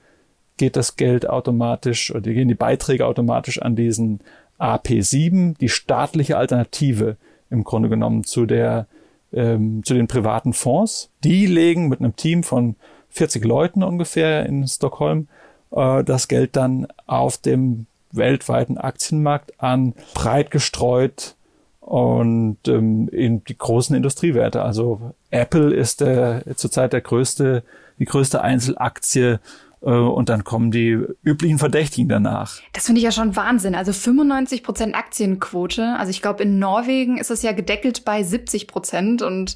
geht 0.58 0.76
das 0.76 0.96
Geld 0.96 1.28
automatisch 1.28 2.14
oder 2.14 2.20
gehen 2.20 2.48
die 2.48 2.54
Beiträge 2.54 3.06
automatisch 3.06 3.60
an 3.62 3.76
diesen 3.76 4.20
AP7, 4.58 5.56
die 5.58 5.68
staatliche 5.68 6.36
Alternative 6.36 7.16
im 7.50 7.64
Grunde 7.64 7.88
genommen 7.88 8.24
zu 8.24 8.44
der 8.44 8.86
ähm, 9.32 9.82
zu 9.84 9.94
den 9.94 10.08
privaten 10.08 10.52
Fonds. 10.52 11.10
Die 11.24 11.46
legen 11.46 11.88
mit 11.88 12.00
einem 12.00 12.16
Team 12.16 12.42
von 12.42 12.76
40 13.10 13.44
Leuten 13.44 13.82
ungefähr 13.82 14.46
in 14.46 14.66
Stockholm 14.66 15.28
äh, 15.70 16.04
das 16.04 16.28
Geld 16.28 16.56
dann 16.56 16.86
auf 17.06 17.38
dem 17.38 17.86
weltweiten 18.12 18.78
Aktienmarkt 18.78 19.52
an, 19.60 19.94
breit 20.14 20.50
gestreut 20.50 21.34
und 21.80 22.58
ähm, 22.66 23.08
in 23.08 23.44
die 23.44 23.56
großen 23.56 23.94
Industriewerte. 23.94 24.62
Also 24.62 25.12
Apple 25.30 25.74
ist 25.74 26.00
der, 26.00 26.42
zurzeit 26.56 26.92
der 26.92 27.00
größte, 27.00 27.62
die 27.98 28.04
größte 28.04 28.40
Einzelaktie 28.40 29.40
und 29.80 30.28
dann 30.28 30.42
kommen 30.42 30.70
die 30.70 30.98
üblichen 31.22 31.58
Verdächtigen 31.58 32.08
danach. 32.08 32.60
Das 32.72 32.86
finde 32.86 32.98
ich 32.98 33.04
ja 33.04 33.12
schon 33.12 33.36
Wahnsinn. 33.36 33.76
Also 33.76 33.92
95 33.92 34.64
Prozent 34.64 34.96
Aktienquote. 34.96 35.94
Also 35.98 36.10
ich 36.10 36.20
glaube, 36.20 36.42
in 36.42 36.58
Norwegen 36.58 37.16
ist 37.16 37.30
es 37.30 37.42
ja 37.42 37.52
gedeckelt 37.52 38.04
bei 38.04 38.24
70 38.24 38.66
Prozent. 38.66 39.22
Und 39.22 39.54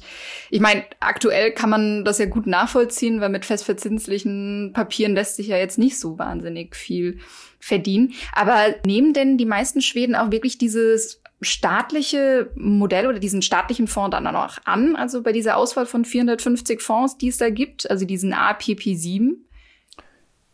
ich 0.49 0.61
meine, 0.61 0.85
aktuell 1.01 1.51
kann 1.51 1.69
man 1.69 2.05
das 2.05 2.19
ja 2.19 2.25
gut 2.25 2.47
nachvollziehen, 2.47 3.19
weil 3.19 3.29
mit 3.29 3.45
festverzinslichen 3.45 4.71
Papieren 4.73 5.13
lässt 5.13 5.35
sich 5.35 5.47
ja 5.47 5.57
jetzt 5.57 5.77
nicht 5.77 5.99
so 5.99 6.17
wahnsinnig 6.17 6.75
viel 6.75 7.19
verdienen. 7.59 8.13
Aber 8.31 8.75
nehmen 8.85 9.13
denn 9.13 9.37
die 9.37 9.45
meisten 9.45 9.81
Schweden 9.81 10.15
auch 10.15 10.31
wirklich 10.31 10.57
dieses 10.57 11.21
staatliche 11.41 12.49
Modell 12.55 13.07
oder 13.07 13.19
diesen 13.19 13.41
staatlichen 13.41 13.87
Fonds 13.87 14.15
dann 14.15 14.27
auch 14.27 14.57
an? 14.63 14.95
Also 14.95 15.21
bei 15.21 15.33
dieser 15.33 15.57
Auswahl 15.57 15.85
von 15.85 16.05
450 16.05 16.81
Fonds, 16.81 17.17
die 17.17 17.27
es 17.27 17.37
da 17.37 17.49
gibt, 17.49 17.91
also 17.91 18.05
diesen 18.05 18.33
APP7? 18.33 19.33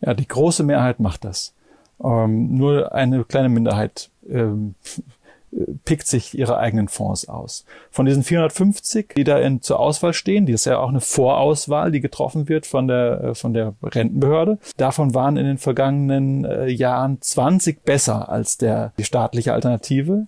Ja, 0.01 0.13
die 0.13 0.27
große 0.27 0.63
Mehrheit 0.63 0.99
macht 0.99 1.25
das. 1.25 1.53
Ähm, 2.03 2.55
nur 2.55 2.93
eine 2.93 3.23
kleine 3.25 3.49
Minderheit 3.49 4.09
ähm, 4.29 4.75
pickt 5.83 6.07
sich 6.07 6.37
ihre 6.37 6.57
eigenen 6.57 6.87
Fonds 6.87 7.27
aus. 7.27 7.65
Von 7.91 8.05
diesen 8.05 8.23
450, 8.23 9.13
die 9.17 9.23
da 9.23 9.39
in, 9.39 9.61
zur 9.61 9.79
Auswahl 9.79 10.13
stehen, 10.13 10.45
die 10.45 10.53
ist 10.53 10.65
ja 10.65 10.77
auch 10.77 10.89
eine 10.89 11.01
Vorauswahl, 11.01 11.91
die 11.91 12.01
getroffen 12.01 12.47
wird 12.47 12.65
von 12.65 12.87
der, 12.87 13.23
äh, 13.23 13.35
von 13.35 13.53
der 13.53 13.73
Rentenbehörde. 13.83 14.59
Davon 14.77 15.13
waren 15.13 15.37
in 15.37 15.45
den 15.45 15.57
vergangenen 15.57 16.45
äh, 16.45 16.67
Jahren 16.67 17.21
20 17.21 17.83
besser 17.83 18.29
als 18.29 18.57
der, 18.57 18.93
die 18.97 19.03
staatliche 19.03 19.53
Alternative. 19.53 20.27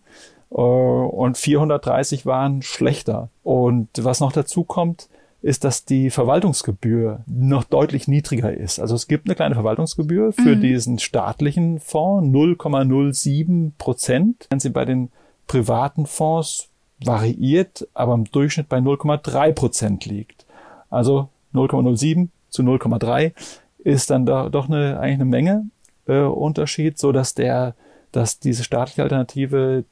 Äh, 0.52 0.56
und 0.56 1.38
430 1.38 2.26
waren 2.26 2.62
schlechter. 2.62 3.30
Und 3.44 3.90
was 4.00 4.20
noch 4.20 4.32
dazu 4.32 4.64
kommt, 4.64 5.08
ist, 5.42 5.64
dass 5.64 5.86
die 5.86 6.10
Verwaltungsgebühr 6.10 7.24
noch 7.26 7.64
deutlich 7.64 8.08
niedriger 8.08 8.54
ist. 8.54 8.80
Also 8.80 8.96
es 8.96 9.08
gibt 9.08 9.28
eine 9.28 9.36
kleine 9.36 9.56
Verwaltungsgebühr 9.56 10.34
für 10.34 10.56
mhm. 10.56 10.62
diesen 10.62 11.00
staatlichen 11.00 11.80
Fonds, 11.80 12.30
0,07 12.30 13.72
Prozent. 13.78 14.48
Wenn 14.50 14.60
sie 14.60 14.70
bei 14.70 14.86
den 14.86 15.10
privaten 15.48 16.06
Fonds 16.06 16.70
variiert, 17.04 17.88
aber 17.94 18.14
im 18.14 18.26
Durchschnitt 18.26 18.70
bei 18.70 18.78
0,3 18.78 19.54
Prozent 19.54 20.06
liegt. 20.06 20.46
Also 20.90 21.30
0,07 21.54 22.28
zu 22.50 22.62
0,3 22.62 23.34
ist 23.80 24.12
dann 24.12 24.26
da 24.26 24.50
doch 24.50 24.70
eine, 24.70 25.00
eigentlich 25.00 25.16
eine 25.16 25.26
Menge 25.26 25.66
äh, 26.08 26.20
Unterschied, 26.22 27.00
so 27.00 27.12
dass 27.12 27.34
der, 27.34 27.74
dass 28.12 28.40
diese 28.40 28.64
staatliche 28.64 29.02
Alternative 29.02 29.86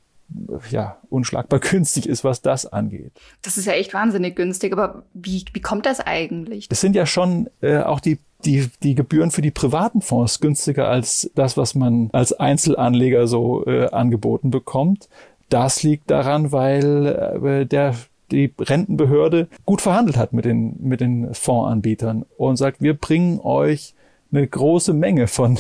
ja, 0.70 0.98
unschlagbar 1.10 1.60
günstig 1.72 2.08
ist, 2.08 2.24
was 2.24 2.42
das 2.42 2.66
angeht. 2.66 3.12
Das 3.42 3.58
ist 3.58 3.66
ja 3.66 3.74
echt 3.74 3.94
wahnsinnig 3.94 4.36
günstig, 4.36 4.74
aber 4.74 5.04
wie, 5.14 5.46
wie 5.54 5.62
kommt 5.62 5.86
das 5.86 6.00
eigentlich? 6.00 6.70
Das 6.70 6.82
sind 6.82 6.96
ja 6.96 7.06
schon 7.06 7.50
äh, 7.62 7.80
auch 7.80 8.00
die, 8.00 8.20
die, 8.46 8.70
die 8.84 8.96
Gebühren 8.96 9.32
für 9.32 9.42
die 9.42 9.52
privaten 9.52 10.02
Fonds 10.02 10.40
günstiger 10.40 10.88
als 10.88 11.32
das, 11.36 11.58
was 11.58 11.76
man 11.76 12.10
als 12.14 12.34
Einzelanleger 12.34 13.28
so 13.28 13.66
äh, 13.66 13.88
angeboten 13.88 14.52
bekommt. 14.52 15.10
Das 15.50 15.84
liegt 15.84 16.12
daran, 16.12 16.52
weil 16.52 17.40
äh, 17.42 17.66
der 17.66 17.96
die 18.32 18.54
Rentenbehörde 18.60 19.48
gut 19.66 19.82
verhandelt 19.82 20.18
hat 20.18 20.34
mit 20.34 20.46
den, 20.46 20.76
mit 20.80 21.02
den 21.02 21.34
Fondsanbietern 21.34 22.26
und 22.38 22.58
sagt, 22.58 22.82
wir 22.82 22.94
bringen 22.94 23.40
euch 23.40 23.96
eine 24.32 24.48
große 24.48 24.94
Menge 24.94 25.28
von 25.28 25.58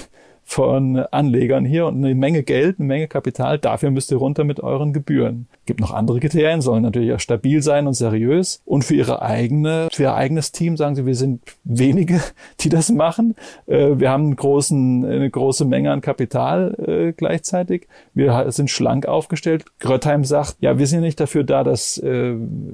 von 0.49 0.97
Anlegern 0.97 1.63
hier 1.63 1.85
und 1.85 2.03
eine 2.03 2.15
Menge 2.15 2.41
Geld, 2.41 2.79
eine 2.79 2.87
Menge 2.87 3.07
Kapital. 3.07 3.59
Dafür 3.59 3.91
müsst 3.91 4.09
ihr 4.09 4.17
runter 4.17 4.43
mit 4.43 4.59
euren 4.59 4.93
Gebühren. 4.93 5.47
Gibt 5.67 5.79
noch 5.79 5.93
andere 5.93 6.19
Kriterien, 6.19 6.61
sollen 6.61 6.81
natürlich 6.81 7.13
auch 7.13 7.19
stabil 7.19 7.61
sein 7.61 7.85
und 7.85 7.93
seriös. 7.93 8.59
Und 8.65 8.83
für 8.83 8.95
ihre 8.95 9.21
eigene, 9.21 9.89
für 9.91 10.03
ihr 10.03 10.15
eigenes 10.15 10.51
Team 10.51 10.75
sagen 10.75 10.95
sie, 10.95 11.05
wir 11.05 11.13
sind 11.13 11.43
wenige, 11.65 12.19
die 12.61 12.69
das 12.69 12.89
machen. 12.89 13.35
Äh, 13.67 13.99
wir 13.99 14.09
haben 14.09 14.23
einen 14.23 14.35
großen, 14.37 15.05
eine 15.05 15.29
große 15.29 15.65
Menge 15.65 15.91
an 15.91 16.01
Kapital 16.01 16.73
äh, 16.79 17.13
gleichzeitig. 17.13 17.87
Wir 18.15 18.51
sind 18.51 18.71
schlank 18.71 19.05
aufgestellt. 19.05 19.65
Grötheim 19.79 20.23
sagt, 20.23 20.55
ja, 20.61 20.79
wir 20.79 20.87
sind 20.87 21.01
nicht 21.01 21.19
dafür 21.19 21.43
da, 21.43 21.63
dass, 21.63 21.99
äh, 21.99 22.33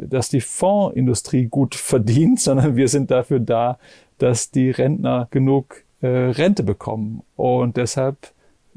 dass 0.10 0.30
die 0.30 0.42
Fondsindustrie 0.42 1.48
gut 1.48 1.76
verdient, 1.76 2.40
sondern 2.40 2.78
wir 2.78 2.88
sind 2.88 3.12
dafür 3.12 3.42
da, 3.42 3.80
dass 4.18 4.50
die 4.50 4.72
Rentner 4.72 5.28
genug 5.30 5.85
äh, 6.06 6.30
Rente 6.32 6.64
bekommen. 6.64 7.24
Und 7.36 7.78
deshalb 7.78 8.32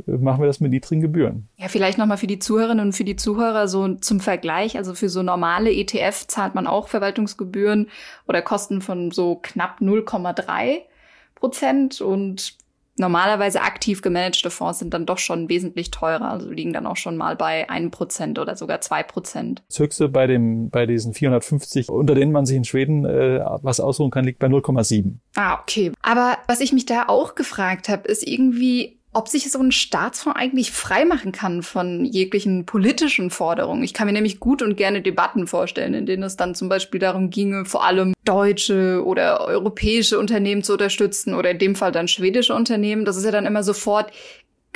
äh, 0.06 0.12
machen 0.12 0.42
wir 0.42 0.46
das 0.46 0.60
mit 0.60 0.70
niedrigen 0.70 1.02
Gebühren. 1.02 1.48
Ja, 1.56 1.68
vielleicht 1.68 1.98
nochmal 1.98 2.16
für 2.16 2.26
die 2.26 2.38
Zuhörerinnen 2.38 2.86
und 2.86 2.92
für 2.92 3.04
die 3.04 3.16
Zuhörer 3.16 3.68
so 3.68 3.94
zum 3.96 4.20
Vergleich. 4.20 4.76
Also 4.76 4.94
für 4.94 5.08
so 5.08 5.22
normale 5.22 5.70
ETF 5.72 6.26
zahlt 6.26 6.54
man 6.54 6.66
auch 6.66 6.88
Verwaltungsgebühren 6.88 7.88
oder 8.26 8.42
Kosten 8.42 8.80
von 8.80 9.10
so 9.10 9.36
knapp 9.36 9.80
0,3 9.80 10.80
Prozent 11.34 12.00
und 12.00 12.57
normalerweise 12.98 13.62
aktiv 13.62 14.02
gemanagte 14.02 14.50
Fonds 14.50 14.78
sind 14.78 14.94
dann 14.94 15.06
doch 15.06 15.18
schon 15.18 15.48
wesentlich 15.48 15.90
teurer, 15.90 16.30
also 16.30 16.50
liegen 16.50 16.72
dann 16.72 16.86
auch 16.86 16.96
schon 16.96 17.16
mal 17.16 17.36
bei 17.36 17.68
einem 17.70 17.90
Prozent 17.90 18.38
oder 18.38 18.56
sogar 18.56 18.80
zwei 18.80 19.02
Prozent. 19.02 19.62
Das 19.68 19.78
höchste 19.78 20.08
bei 20.08 20.26
dem, 20.26 20.70
bei 20.70 20.86
diesen 20.86 21.14
450, 21.14 21.88
unter 21.88 22.14
denen 22.14 22.32
man 22.32 22.46
sich 22.46 22.56
in 22.56 22.64
Schweden 22.64 23.04
äh, 23.04 23.40
was 23.62 23.80
ausruhen 23.80 24.10
kann, 24.10 24.24
liegt 24.24 24.38
bei 24.38 24.46
0,7. 24.46 25.14
Ah, 25.36 25.58
okay. 25.60 25.92
Aber 26.02 26.38
was 26.46 26.60
ich 26.60 26.72
mich 26.72 26.86
da 26.86 27.04
auch 27.08 27.34
gefragt 27.34 27.88
habe, 27.88 28.08
ist 28.08 28.26
irgendwie, 28.26 28.97
ob 29.18 29.26
sich 29.26 29.50
so 29.50 29.58
ein 29.58 29.72
Staatsfonds 29.72 30.38
eigentlich 30.38 30.70
freimachen 30.70 31.32
kann 31.32 31.64
von 31.64 32.04
jeglichen 32.04 32.66
politischen 32.66 33.30
Forderungen. 33.30 33.82
Ich 33.82 33.92
kann 33.92 34.06
mir 34.06 34.12
nämlich 34.12 34.38
gut 34.38 34.62
und 34.62 34.76
gerne 34.76 35.02
Debatten 35.02 35.48
vorstellen, 35.48 35.92
in 35.92 36.06
denen 36.06 36.22
es 36.22 36.36
dann 36.36 36.54
zum 36.54 36.68
Beispiel 36.68 37.00
darum 37.00 37.28
ginge, 37.28 37.64
vor 37.64 37.84
allem 37.84 38.14
deutsche 38.24 39.04
oder 39.04 39.40
europäische 39.48 40.20
Unternehmen 40.20 40.62
zu 40.62 40.74
unterstützen 40.74 41.34
oder 41.34 41.50
in 41.50 41.58
dem 41.58 41.74
Fall 41.74 41.90
dann 41.90 42.06
schwedische 42.06 42.54
Unternehmen. 42.54 43.04
Das 43.04 43.16
ist 43.16 43.24
ja 43.24 43.32
dann 43.32 43.44
immer 43.44 43.64
sofort 43.64 44.12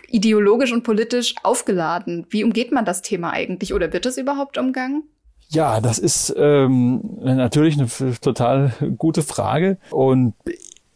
ideologisch 0.08 0.72
und 0.72 0.82
politisch 0.82 1.36
aufgeladen. 1.44 2.26
Wie 2.30 2.42
umgeht 2.42 2.72
man 2.72 2.84
das 2.84 3.00
Thema 3.00 3.30
eigentlich 3.30 3.72
oder 3.72 3.92
wird 3.92 4.06
es 4.06 4.18
überhaupt 4.18 4.58
umgangen? 4.58 5.04
Ja, 5.50 5.80
das 5.80 6.00
ist 6.00 6.34
ähm, 6.36 7.00
natürlich 7.20 7.78
eine 7.78 7.88
total 8.20 8.72
gute 8.98 9.22
Frage. 9.22 9.78
Und 9.90 10.34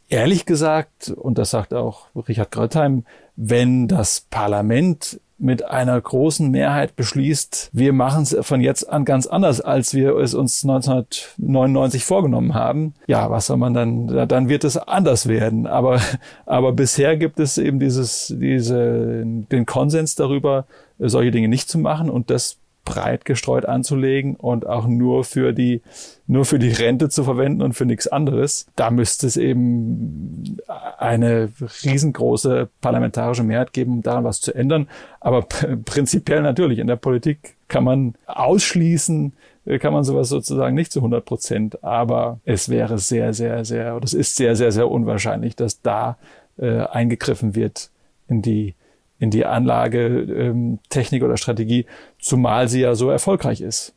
ehrlich 0.08 0.46
gesagt, 0.46 1.10
und 1.10 1.38
das 1.38 1.50
sagt 1.50 1.74
auch 1.74 2.06
Richard 2.28 2.50
Grötheim, 2.50 3.04
wenn 3.36 3.88
das 3.88 4.20
Parlament 4.30 5.20
mit 5.38 5.64
einer 5.64 6.00
großen 6.00 6.50
Mehrheit 6.50 6.96
beschließt, 6.96 7.70
wir 7.72 7.92
machen 7.92 8.22
es 8.22 8.36
von 8.40 8.62
jetzt 8.62 8.88
an 8.88 9.04
ganz 9.04 9.26
anders, 9.26 9.60
als 9.60 9.92
wir 9.92 10.16
es 10.16 10.32
uns 10.32 10.64
1999 10.64 12.04
vorgenommen 12.04 12.54
haben. 12.54 12.94
Ja, 13.06 13.30
was 13.30 13.46
soll 13.46 13.58
man 13.58 13.74
dann, 13.74 14.28
dann 14.28 14.48
wird 14.48 14.64
es 14.64 14.78
anders 14.78 15.28
werden. 15.28 15.66
Aber, 15.66 16.00
aber 16.46 16.72
bisher 16.72 17.18
gibt 17.18 17.38
es 17.38 17.58
eben 17.58 17.78
dieses, 17.78 18.34
diese, 18.34 19.24
den 19.26 19.66
Konsens 19.66 20.14
darüber, 20.14 20.64
solche 20.98 21.30
Dinge 21.30 21.48
nicht 21.48 21.68
zu 21.68 21.78
machen 21.78 22.08
und 22.08 22.30
das 22.30 22.56
breit 22.86 23.26
gestreut 23.26 23.66
anzulegen 23.66 24.36
und 24.36 24.66
auch 24.66 24.86
nur 24.86 25.24
für 25.24 25.52
die, 25.52 25.82
nur 26.26 26.46
für 26.46 26.58
die 26.58 26.70
Rente 26.70 27.10
zu 27.10 27.24
verwenden 27.24 27.60
und 27.60 27.74
für 27.74 27.84
nichts 27.84 28.06
anderes. 28.06 28.66
Da 28.76 28.90
müsste 28.90 29.26
es 29.26 29.36
eben 29.36 30.56
eine 30.96 31.50
riesengroße 31.84 32.70
parlamentarische 32.80 33.42
Mehrheit 33.42 33.74
geben, 33.74 33.92
um 33.92 34.02
daran 34.02 34.24
was 34.24 34.40
zu 34.40 34.54
ändern. 34.54 34.88
Aber 35.20 35.42
prinzipiell 35.42 36.40
natürlich 36.40 36.78
in 36.78 36.86
der 36.86 36.96
Politik 36.96 37.56
kann 37.68 37.84
man 37.84 38.14
ausschließen, 38.26 39.34
kann 39.80 39.92
man 39.92 40.04
sowas 40.04 40.28
sozusagen 40.30 40.76
nicht 40.76 40.92
zu 40.92 41.00
100 41.00 41.24
Prozent. 41.24 41.84
Aber 41.84 42.40
es 42.44 42.70
wäre 42.70 42.98
sehr, 42.98 43.34
sehr, 43.34 43.66
sehr, 43.66 43.96
oder 43.96 44.04
es 44.04 44.14
ist 44.14 44.36
sehr, 44.36 44.56
sehr, 44.56 44.72
sehr 44.72 44.88
unwahrscheinlich, 44.88 45.56
dass 45.56 45.82
da 45.82 46.16
äh, 46.56 46.78
eingegriffen 46.86 47.54
wird 47.54 47.90
in 48.28 48.42
die 48.42 48.74
in 49.18 49.30
die 49.30 49.46
Anlage, 49.46 50.06
ähm, 50.06 50.78
Technik 50.88 51.22
oder 51.22 51.36
Strategie, 51.36 51.86
zumal 52.18 52.68
sie 52.68 52.80
ja 52.80 52.94
so 52.94 53.10
erfolgreich 53.10 53.60
ist. 53.60 53.96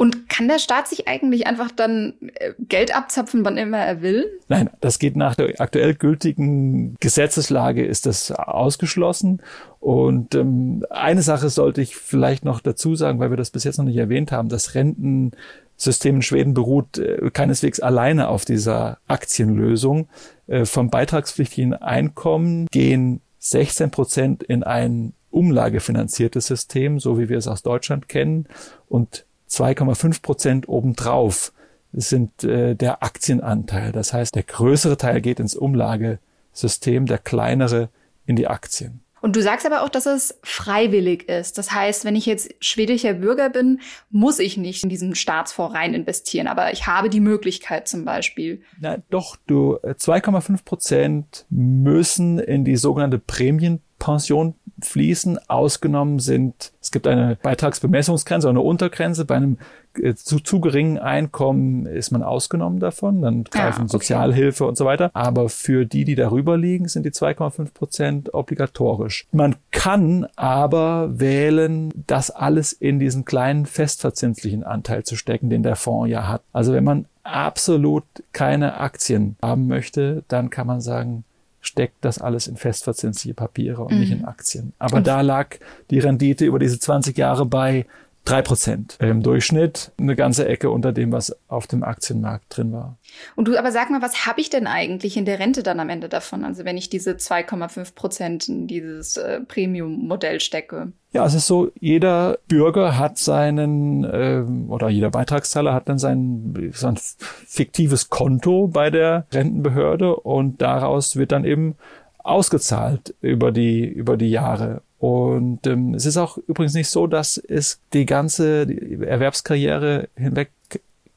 Und 0.00 0.30
kann 0.30 0.48
der 0.48 0.58
Staat 0.58 0.88
sich 0.88 1.08
eigentlich 1.08 1.46
einfach 1.46 1.70
dann 1.70 2.14
äh, 2.36 2.54
Geld 2.58 2.96
abzapfen, 2.96 3.44
wann 3.44 3.58
immer 3.58 3.76
er 3.76 4.00
will? 4.00 4.24
Nein, 4.48 4.70
das 4.80 4.98
geht 4.98 5.14
nach 5.14 5.34
der 5.34 5.60
aktuell 5.60 5.94
gültigen 5.94 6.96
Gesetzeslage 7.00 7.84
ist 7.84 8.06
das 8.06 8.32
ausgeschlossen. 8.32 9.42
Und 9.78 10.34
ähm, 10.34 10.86
eine 10.88 11.20
Sache 11.20 11.50
sollte 11.50 11.82
ich 11.82 11.96
vielleicht 11.96 12.46
noch 12.46 12.60
dazu 12.60 12.94
sagen, 12.94 13.20
weil 13.20 13.28
wir 13.28 13.36
das 13.36 13.50
bis 13.50 13.64
jetzt 13.64 13.76
noch 13.76 13.84
nicht 13.84 13.98
erwähnt 13.98 14.32
haben. 14.32 14.48
Das 14.48 14.74
Rentensystem 14.74 16.16
in 16.16 16.22
Schweden 16.22 16.54
beruht 16.54 16.96
äh, 16.96 17.28
keineswegs 17.30 17.80
alleine 17.80 18.28
auf 18.28 18.46
dieser 18.46 18.96
Aktienlösung. 19.06 20.08
Äh, 20.46 20.64
vom 20.64 20.88
beitragspflichtigen 20.88 21.74
Einkommen 21.74 22.68
gehen 22.70 23.20
16 23.40 23.90
Prozent 23.90 24.42
in 24.42 24.62
ein 24.62 25.14
umlagefinanziertes 25.30 26.46
System, 26.46 27.00
so 27.00 27.18
wie 27.18 27.28
wir 27.28 27.38
es 27.38 27.48
aus 27.48 27.62
Deutschland 27.62 28.08
kennen, 28.08 28.46
und 28.88 29.24
2,5 29.48 30.22
Prozent 30.22 30.68
obendrauf 30.68 31.52
sind 31.92 32.44
äh, 32.44 32.76
der 32.76 33.02
Aktienanteil. 33.02 33.92
Das 33.92 34.12
heißt, 34.12 34.34
der 34.34 34.44
größere 34.44 34.96
Teil 34.96 35.20
geht 35.20 35.40
ins 35.40 35.56
Umlagesystem, 35.56 37.06
der 37.06 37.18
kleinere 37.18 37.88
in 38.26 38.36
die 38.36 38.46
Aktien. 38.46 39.00
Und 39.20 39.36
du 39.36 39.42
sagst 39.42 39.66
aber 39.66 39.82
auch, 39.82 39.88
dass 39.88 40.06
es 40.06 40.38
freiwillig 40.42 41.28
ist. 41.28 41.58
Das 41.58 41.72
heißt, 41.72 42.04
wenn 42.04 42.16
ich 42.16 42.26
jetzt 42.26 42.54
schwedischer 42.60 43.14
Bürger 43.14 43.50
bin, 43.50 43.80
muss 44.10 44.38
ich 44.38 44.56
nicht 44.56 44.82
in 44.82 44.88
diesen 44.88 45.14
Staatsfonds 45.14 45.74
rein 45.74 45.94
investieren. 45.94 46.46
Aber 46.46 46.72
ich 46.72 46.86
habe 46.86 47.10
die 47.10 47.20
Möglichkeit 47.20 47.88
zum 47.88 48.04
Beispiel. 48.04 48.62
Na 48.80 48.98
doch, 49.10 49.36
du 49.46 49.76
2,5 49.76 50.54
äh, 50.54 50.62
Prozent 50.64 51.46
müssen 51.50 52.38
in 52.38 52.64
die 52.64 52.76
sogenannte 52.76 53.18
Prämienpension 53.18 54.54
fließen. 54.84 55.38
Ausgenommen 55.48 56.18
sind, 56.18 56.72
es 56.80 56.90
gibt 56.90 57.06
eine 57.06 57.36
Beitragsbemessungsgrenze 57.42 58.48
eine 58.48 58.60
Untergrenze. 58.60 59.24
Bei 59.24 59.36
einem 59.36 59.58
äh, 59.98 60.14
zu, 60.14 60.40
zu 60.40 60.60
geringen 60.60 60.98
Einkommen 60.98 61.86
ist 61.86 62.10
man 62.10 62.22
ausgenommen 62.22 62.80
davon. 62.80 63.22
Dann 63.22 63.44
greifen 63.44 63.80
ja, 63.80 63.84
okay. 63.84 63.92
Sozialhilfe 63.92 64.66
und 64.66 64.76
so 64.76 64.84
weiter. 64.84 65.10
Aber 65.14 65.48
für 65.48 65.84
die, 65.84 66.04
die 66.04 66.14
darüber 66.14 66.56
liegen, 66.56 66.88
sind 66.88 67.04
die 67.04 67.10
2,5 67.10 67.72
Prozent 67.72 68.34
obligatorisch. 68.34 69.26
Man 69.32 69.56
kann 69.70 70.26
aber 70.36 71.18
wählen, 71.18 71.92
das 72.06 72.30
alles 72.30 72.72
in 72.72 72.98
diesen 72.98 73.24
kleinen 73.24 73.66
festverzinslichen 73.66 74.64
Anteil 74.64 75.04
zu 75.04 75.16
stecken, 75.16 75.50
den 75.50 75.62
der 75.62 75.76
Fonds 75.76 76.10
ja 76.10 76.28
hat. 76.28 76.42
Also 76.52 76.72
wenn 76.72 76.84
man 76.84 77.06
absolut 77.22 78.04
keine 78.32 78.78
Aktien 78.80 79.36
haben 79.42 79.66
möchte, 79.66 80.24
dann 80.28 80.50
kann 80.50 80.66
man 80.66 80.80
sagen, 80.80 81.24
steckt 81.60 82.04
das 82.04 82.18
alles 82.18 82.46
in 82.46 82.56
festverzinsliche 82.56 83.34
Papiere 83.34 83.82
und 83.82 83.94
mhm. 83.94 84.00
nicht 84.00 84.12
in 84.12 84.24
Aktien. 84.24 84.72
Aber 84.78 84.98
und 84.98 85.06
da 85.06 85.20
lag 85.20 85.56
die 85.90 85.98
Rendite 85.98 86.44
über 86.44 86.58
diese 86.58 86.78
20 86.78 87.16
Jahre 87.16 87.46
bei 87.46 87.86
drei 88.24 88.42
Prozent 88.42 88.96
im 89.00 89.22
Durchschnitt, 89.22 89.92
eine 89.98 90.14
ganze 90.14 90.46
Ecke 90.46 90.70
unter 90.70 90.92
dem, 90.92 91.12
was 91.12 91.36
auf 91.48 91.66
dem 91.66 91.82
Aktienmarkt 91.82 92.56
drin 92.56 92.72
war. 92.72 92.98
Und 93.34 93.48
du, 93.48 93.58
aber 93.58 93.72
sag 93.72 93.90
mal, 93.90 94.02
was 94.02 94.26
habe 94.26 94.40
ich 94.40 94.50
denn 94.50 94.66
eigentlich 94.66 95.16
in 95.16 95.24
der 95.24 95.38
Rente 95.38 95.62
dann 95.62 95.80
am 95.80 95.88
Ende 95.88 96.08
davon? 96.08 96.44
Also 96.44 96.64
wenn 96.64 96.76
ich 96.76 96.90
diese 96.90 97.12
2,5 97.12 97.94
Prozent 97.94 98.48
in 98.48 98.66
dieses 98.66 99.16
äh, 99.16 99.40
Premium-Modell 99.40 100.40
stecke? 100.40 100.92
Ja, 101.12 101.26
es 101.26 101.34
ist 101.34 101.48
so, 101.48 101.72
jeder 101.80 102.38
Bürger 102.46 102.96
hat 102.96 103.18
seinen 103.18 104.04
äh, 104.04 104.44
oder 104.68 104.88
jeder 104.90 105.10
Beitragszahler 105.10 105.74
hat 105.74 105.88
dann 105.88 105.98
sein, 105.98 106.72
sein 106.72 106.96
fiktives 106.98 108.10
Konto 108.10 108.68
bei 108.68 108.90
der 108.90 109.26
Rentenbehörde 109.32 110.14
und 110.14 110.62
daraus 110.62 111.16
wird 111.16 111.32
dann 111.32 111.44
eben 111.44 111.74
ausgezahlt 112.18 113.14
über 113.20 113.50
die 113.50 113.84
über 113.84 114.16
die 114.16 114.30
Jahre. 114.30 114.82
Und 115.00 115.66
ähm, 115.66 115.94
es 115.94 116.04
ist 116.04 116.18
auch 116.18 116.36
übrigens 116.46 116.74
nicht 116.74 116.90
so, 116.90 117.06
dass 117.06 117.38
es 117.38 117.80
die 117.94 118.04
ganze 118.04 118.66
Erwerbskarriere 119.02 120.08
hinweg 120.14 120.50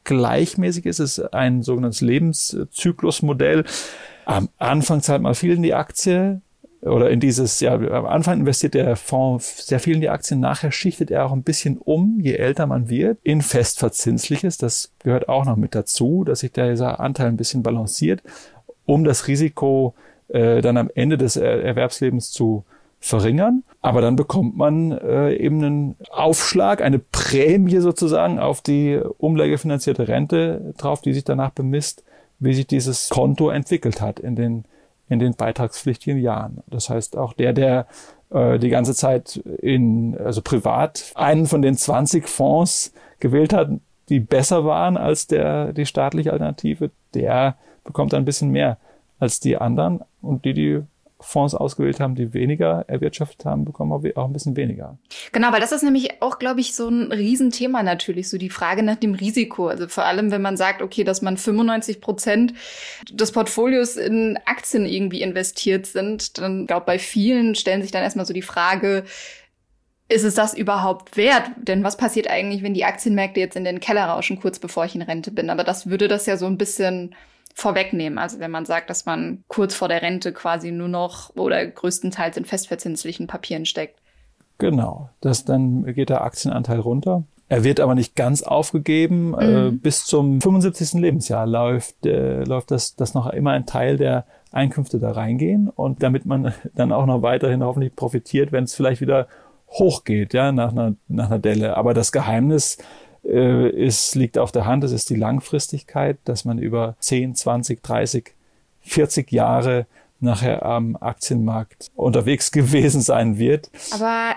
gleichmäßig 0.06 0.86
ist. 0.86 1.00
Es 1.00 1.18
ist 1.18 1.34
ein 1.34 1.64
sogenanntes 1.64 2.00
Lebenszyklusmodell. 2.00 3.66
Am 4.24 4.48
Anfang 4.58 5.02
zahlt 5.02 5.22
man 5.22 5.36
viel 5.36 5.52
in 5.52 5.64
die 5.64 5.74
Aktie 5.74 6.42
oder 6.82 7.10
in 7.10 7.20
dieses, 7.20 7.60
ja, 7.60 7.74
am 7.74 8.06
Anfang 8.06 8.40
investiert 8.40 8.74
der 8.74 8.96
Fonds 8.96 9.68
sehr 9.68 9.82
viel 9.82 9.96
in 9.96 10.02
die 10.02 10.10
Aktien, 10.10 10.40
nachher 10.40 10.72
schichtet 10.72 11.12
er 11.12 11.26
auch 11.26 11.34
ein 11.34 11.44
bisschen 11.44 11.78
um, 11.78 12.20
je 12.22 12.36
älter 12.36 12.68
man 12.68 12.90
wird, 12.90 13.18
in 13.24 13.42
festverzinsliches. 13.42 14.58
Das 14.58 14.92
gehört 15.00 15.28
auch 15.28 15.44
noch 15.44 15.58
mit 15.58 15.76
dazu, 15.76 16.24
dass 16.24 16.40
sich 16.40 16.54
dieser 16.54 17.02
Anteil 17.02 17.28
ein 17.28 17.38
bisschen 17.38 17.64
balanciert, 17.64 18.24
um 18.86 19.04
das 19.04 19.28
Risiko 19.28 19.94
äh, 20.30 20.62
dann 20.62 20.78
am 20.78 20.90
Ende 20.96 21.18
des 21.18 21.36
Erwerbslebens 21.36 22.32
zu 22.32 22.64
verringern. 23.02 23.64
Aber 23.84 24.00
dann 24.00 24.16
bekommt 24.16 24.56
man 24.56 24.94
äh, 24.94 25.36
eben 25.36 25.62
einen 25.62 25.96
Aufschlag, 26.10 26.82
eine 26.82 27.00
Prämie 27.00 27.80
sozusagen 27.80 28.40
auf 28.40 28.62
die 28.62 28.98
umlagefinanzierte 29.18 30.08
Rente 30.08 30.74
drauf, 30.78 31.02
die 31.02 31.14
sich 31.14 31.26
danach 31.26 31.50
bemisst, 31.50 32.02
wie 32.40 32.54
sich 32.54 32.66
dieses 32.66 33.10
Konto 33.10 33.50
entwickelt 33.50 34.00
hat 34.00 34.22
in 34.22 34.38
den, 34.38 34.64
in 35.10 35.20
den 35.20 35.34
beitragspflichtigen 35.34 36.18
Jahren. 36.22 36.64
Das 36.68 36.90
heißt, 36.90 37.18
auch 37.18 37.34
der, 37.34 37.52
der 37.52 37.88
äh, 38.30 38.58
die 38.58 38.70
ganze 38.70 38.96
Zeit 38.96 39.36
in, 39.62 40.18
also 40.18 40.42
privat 40.42 41.12
einen 41.16 41.46
von 41.46 41.62
den 41.62 41.76
20 41.76 42.30
Fonds 42.30 42.94
gewählt 43.20 43.52
hat, 43.52 43.70
die 44.08 44.22
besser 44.22 44.64
waren 44.64 44.96
als 44.96 45.28
der, 45.28 45.74
die 45.74 45.86
staatliche 45.86 46.32
Alternative, 46.32 46.90
der 47.14 47.58
bekommt 47.84 48.14
ein 48.14 48.24
bisschen 48.24 48.50
mehr 48.50 48.78
als 49.20 49.42
die 49.42 49.58
anderen 49.58 50.00
und 50.22 50.46
die, 50.46 50.54
die 50.54 50.84
Fonds 51.24 51.56
ausgewählt 51.56 52.00
haben, 52.00 52.16
die 52.16 52.34
weniger 52.34 52.86
erwirtschaftet 52.88 53.46
haben, 53.46 53.66
bekommen 53.66 53.92
auch 53.92 54.26
ein 54.26 54.34
bisschen 54.34 54.56
weniger. 54.56 54.98
Genau, 55.32 55.52
weil 55.52 55.60
das 55.60 55.72
ist 55.72 55.84
nämlich 55.84 56.22
auch, 56.22 56.40
glaube 56.40 56.62
ich, 56.62 56.76
so 56.76 56.88
ein 56.88 57.12
Riesenthema 57.12 57.84
natürlich, 57.84 58.30
so 58.30 58.38
die 58.38 58.50
Frage 58.50 58.84
nach 58.84 58.98
dem 58.98 59.14
Risiko. 59.14 59.68
Also 59.68 59.88
vor 59.88 60.06
allem, 60.06 60.32
wenn 60.32 60.42
man 60.42 60.58
sagt, 60.58 60.82
okay, 60.82 61.04
dass 61.04 61.22
man 61.22 61.38
95 61.38 62.02
Prozent 62.02 62.54
des 63.12 63.32
Portfolios 63.32 63.96
in 63.96 64.38
Aktien 64.46 64.86
irgendwie 64.86 65.22
investiert 65.22 65.86
sind, 65.86 66.38
dann 66.38 66.68
glaube 66.68 66.86
bei 66.86 67.00
vielen 67.00 67.56
stellen 67.56 67.82
sich 67.82 67.92
dann 67.92 68.04
erstmal 68.04 68.26
so 68.26 68.34
die 68.34 68.42
Frage, 68.42 69.04
ist 70.10 70.24
es 70.24 70.36
das 70.36 70.54
überhaupt 70.54 71.18
wert? 71.18 71.50
Denn 71.58 71.84
was 71.84 71.98
passiert 71.98 72.30
eigentlich, 72.30 72.62
wenn 72.62 72.74
die 72.74 72.86
Aktienmärkte 72.86 73.40
jetzt 73.40 73.56
in 73.56 73.64
den 73.64 73.80
Keller 73.80 74.06
rauschen, 74.06 74.40
kurz 74.40 74.60
bevor 74.60 74.86
ich 74.86 74.96
in 74.96 75.02
Rente 75.02 75.32
bin? 75.32 75.50
Aber 75.50 75.64
das 75.64 75.90
würde 75.90 76.08
das 76.08 76.26
ja 76.26 76.38
so 76.38 76.46
ein 76.46 76.58
bisschen 76.58 77.16
vorwegnehmen. 77.54 78.18
Also 78.18 78.40
wenn 78.40 78.52
man 78.52 78.66
sagt, 78.66 78.90
dass 78.90 79.06
man 79.06 79.44
kurz 79.48 79.76
vor 79.76 79.88
der 79.88 80.02
Rente 80.02 80.34
quasi 80.34 80.72
nur 80.72 80.88
noch 80.88 81.36
oder 81.36 81.66
größtenteils 81.66 82.38
in 82.38 82.46
festverzinslichen 82.46 83.28
Papieren 83.28 83.66
steckt. 83.66 84.00
Genau, 84.58 85.10
das 85.22 85.46
dann 85.46 85.86
geht 85.94 86.10
der 86.10 86.24
Aktienanteil 86.24 86.80
runter. 86.80 87.24
Er 87.50 87.64
wird 87.64 87.80
aber 87.80 87.94
nicht 87.94 88.16
ganz 88.16 88.42
aufgegeben. 88.42 89.38
Äh, 89.38 89.72
mhm. 89.72 89.80
Bis 89.80 90.06
zum 90.06 90.42
75. 90.42 90.94
Lebensjahr 90.94 91.46
läuft, 91.46 92.06
äh, 92.06 92.44
läuft 92.44 92.72
das, 92.72 92.96
das 92.96 93.14
noch 93.14 93.28
immer 93.28 93.52
ein 93.52 93.66
Teil 93.66 93.98
der 93.98 94.26
Einkünfte 94.52 95.00
da 95.00 95.12
reingehen 95.12 95.70
und 95.70 96.04
damit 96.04 96.26
man 96.26 96.54
dann 96.76 96.92
auch 96.92 97.06
noch 97.06 97.22
weiterhin 97.22 97.64
hoffentlich 97.64 97.96
profitiert, 97.96 98.52
wenn 98.52 98.64
es 98.64 98.74
vielleicht 98.74 99.02
wieder 99.02 99.28
hochgeht, 99.70 100.34
ja, 100.34 100.52
nach 100.52 100.72
einer, 100.72 100.96
nach 101.08 101.28
einer 101.28 101.40
Delle. 101.40 101.78
Aber 101.78 101.94
das 101.94 102.12
Geheimnis 102.12 102.78
äh, 103.26 103.70
ist, 103.70 104.16
liegt 104.16 104.38
auf 104.38 104.52
der 104.52 104.66
Hand, 104.66 104.84
es 104.84 104.92
ist 104.92 105.10
die 105.10 105.16
Langfristigkeit, 105.16 106.18
dass 106.26 106.46
man 106.46 106.58
über 106.58 106.96
10, 107.00 107.36
20, 107.36 107.82
30, 107.82 108.34
40 108.82 109.32
Jahre 109.32 109.86
nachher 110.20 110.66
am 110.66 110.96
Aktienmarkt 110.96 111.92
unterwegs 111.96 112.52
gewesen 112.52 113.02
sein 113.02 113.38
wird. 113.38 113.70
Aber 113.92 114.36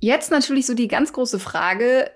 jetzt 0.00 0.30
natürlich 0.30 0.66
so 0.66 0.74
die 0.74 0.88
ganz 0.88 1.12
große 1.12 1.38
Frage, 1.38 2.10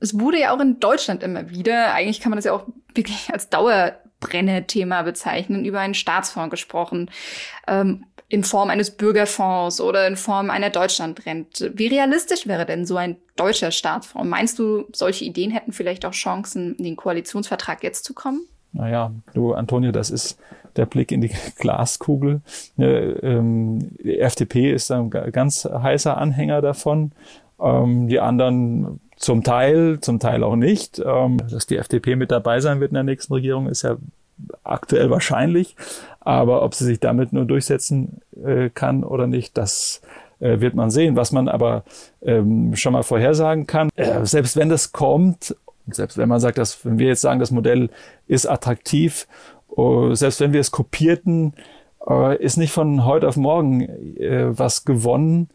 es 0.00 0.18
wurde 0.18 0.40
ja 0.40 0.54
auch 0.54 0.60
in 0.60 0.80
Deutschland 0.80 1.22
immer 1.22 1.50
wieder, 1.50 1.94
eigentlich 1.94 2.20
kann 2.20 2.30
man 2.30 2.36
das 2.36 2.44
ja 2.44 2.52
auch 2.52 2.66
wirklich 2.94 3.30
als 3.32 3.48
Dauerbrenner-Thema 3.48 5.02
bezeichnen, 5.02 5.64
über 5.64 5.80
einen 5.80 5.94
Staatsfonds 5.94 6.50
gesprochen, 6.50 7.10
ähm, 7.66 8.06
in 8.34 8.42
Form 8.42 8.68
eines 8.68 8.90
Bürgerfonds 8.90 9.80
oder 9.80 10.08
in 10.08 10.16
Form 10.16 10.50
einer 10.50 10.68
Deutschlandrente. 10.68 11.70
Wie 11.78 11.86
realistisch 11.86 12.48
wäre 12.48 12.66
denn 12.66 12.84
so 12.84 12.96
ein 12.96 13.14
deutscher 13.36 13.70
Staatsfonds? 13.70 14.28
Meinst 14.28 14.58
du, 14.58 14.86
solche 14.92 15.24
Ideen 15.24 15.52
hätten 15.52 15.70
vielleicht 15.70 16.04
auch 16.04 16.10
Chancen, 16.10 16.74
in 16.74 16.82
den 16.82 16.96
Koalitionsvertrag 16.96 17.84
jetzt 17.84 18.04
zu 18.04 18.12
kommen? 18.12 18.40
Naja, 18.72 19.12
du, 19.34 19.54
Antonio, 19.54 19.92
das 19.92 20.10
ist 20.10 20.36
der 20.74 20.86
Blick 20.86 21.12
in 21.12 21.20
die 21.20 21.30
Glaskugel. 21.60 22.40
Ähm, 22.76 23.92
die 24.02 24.18
FDP 24.18 24.72
ist 24.72 24.90
ein 24.90 25.10
ganz 25.10 25.64
heißer 25.64 26.16
Anhänger 26.16 26.60
davon. 26.60 27.12
Ähm, 27.60 28.08
die 28.08 28.18
anderen 28.18 28.98
zum 29.16 29.44
Teil, 29.44 30.00
zum 30.00 30.18
Teil 30.18 30.42
auch 30.42 30.56
nicht. 30.56 30.98
Ähm, 30.98 31.38
dass 31.48 31.68
die 31.68 31.76
FDP 31.76 32.16
mit 32.16 32.32
dabei 32.32 32.58
sein 32.58 32.80
wird 32.80 32.90
in 32.90 32.94
der 32.94 33.04
nächsten 33.04 33.32
Regierung, 33.32 33.68
ist 33.68 33.82
ja 33.82 33.96
aktuell 34.64 35.10
wahrscheinlich. 35.10 35.76
Aber 36.24 36.62
ob 36.62 36.74
sie 36.74 36.84
sich 36.84 37.00
damit 37.00 37.32
nur 37.32 37.44
durchsetzen 37.44 38.20
äh, 38.42 38.70
kann 38.70 39.04
oder 39.04 39.26
nicht, 39.26 39.56
das 39.56 40.00
äh, 40.40 40.60
wird 40.60 40.74
man 40.74 40.90
sehen. 40.90 41.16
Was 41.16 41.32
man 41.32 41.48
aber 41.48 41.84
ähm, 42.22 42.74
schon 42.76 42.94
mal 42.94 43.02
vorhersagen 43.02 43.66
kann, 43.66 43.90
äh, 43.96 44.24
selbst 44.24 44.56
wenn 44.56 44.68
das 44.68 44.92
kommt, 44.92 45.54
selbst 45.86 46.16
wenn 46.16 46.28
man 46.28 46.40
sagt, 46.40 46.58
dass 46.58 46.84
wenn 46.84 46.98
wir 46.98 47.08
jetzt 47.08 47.20
sagen, 47.20 47.40
das 47.40 47.50
Modell 47.50 47.90
ist 48.26 48.46
attraktiv, 48.46 49.26
uh, 49.76 50.14
selbst 50.14 50.40
wenn 50.40 50.52
wir 50.52 50.60
es 50.60 50.70
kopierten, 50.70 51.54
uh, 52.06 52.30
ist 52.30 52.56
nicht 52.56 52.72
von 52.72 53.04
heute 53.04 53.28
auf 53.28 53.36
morgen 53.36 53.82
uh, 53.82 54.58
was 54.58 54.84
gewonnen, 54.84 55.50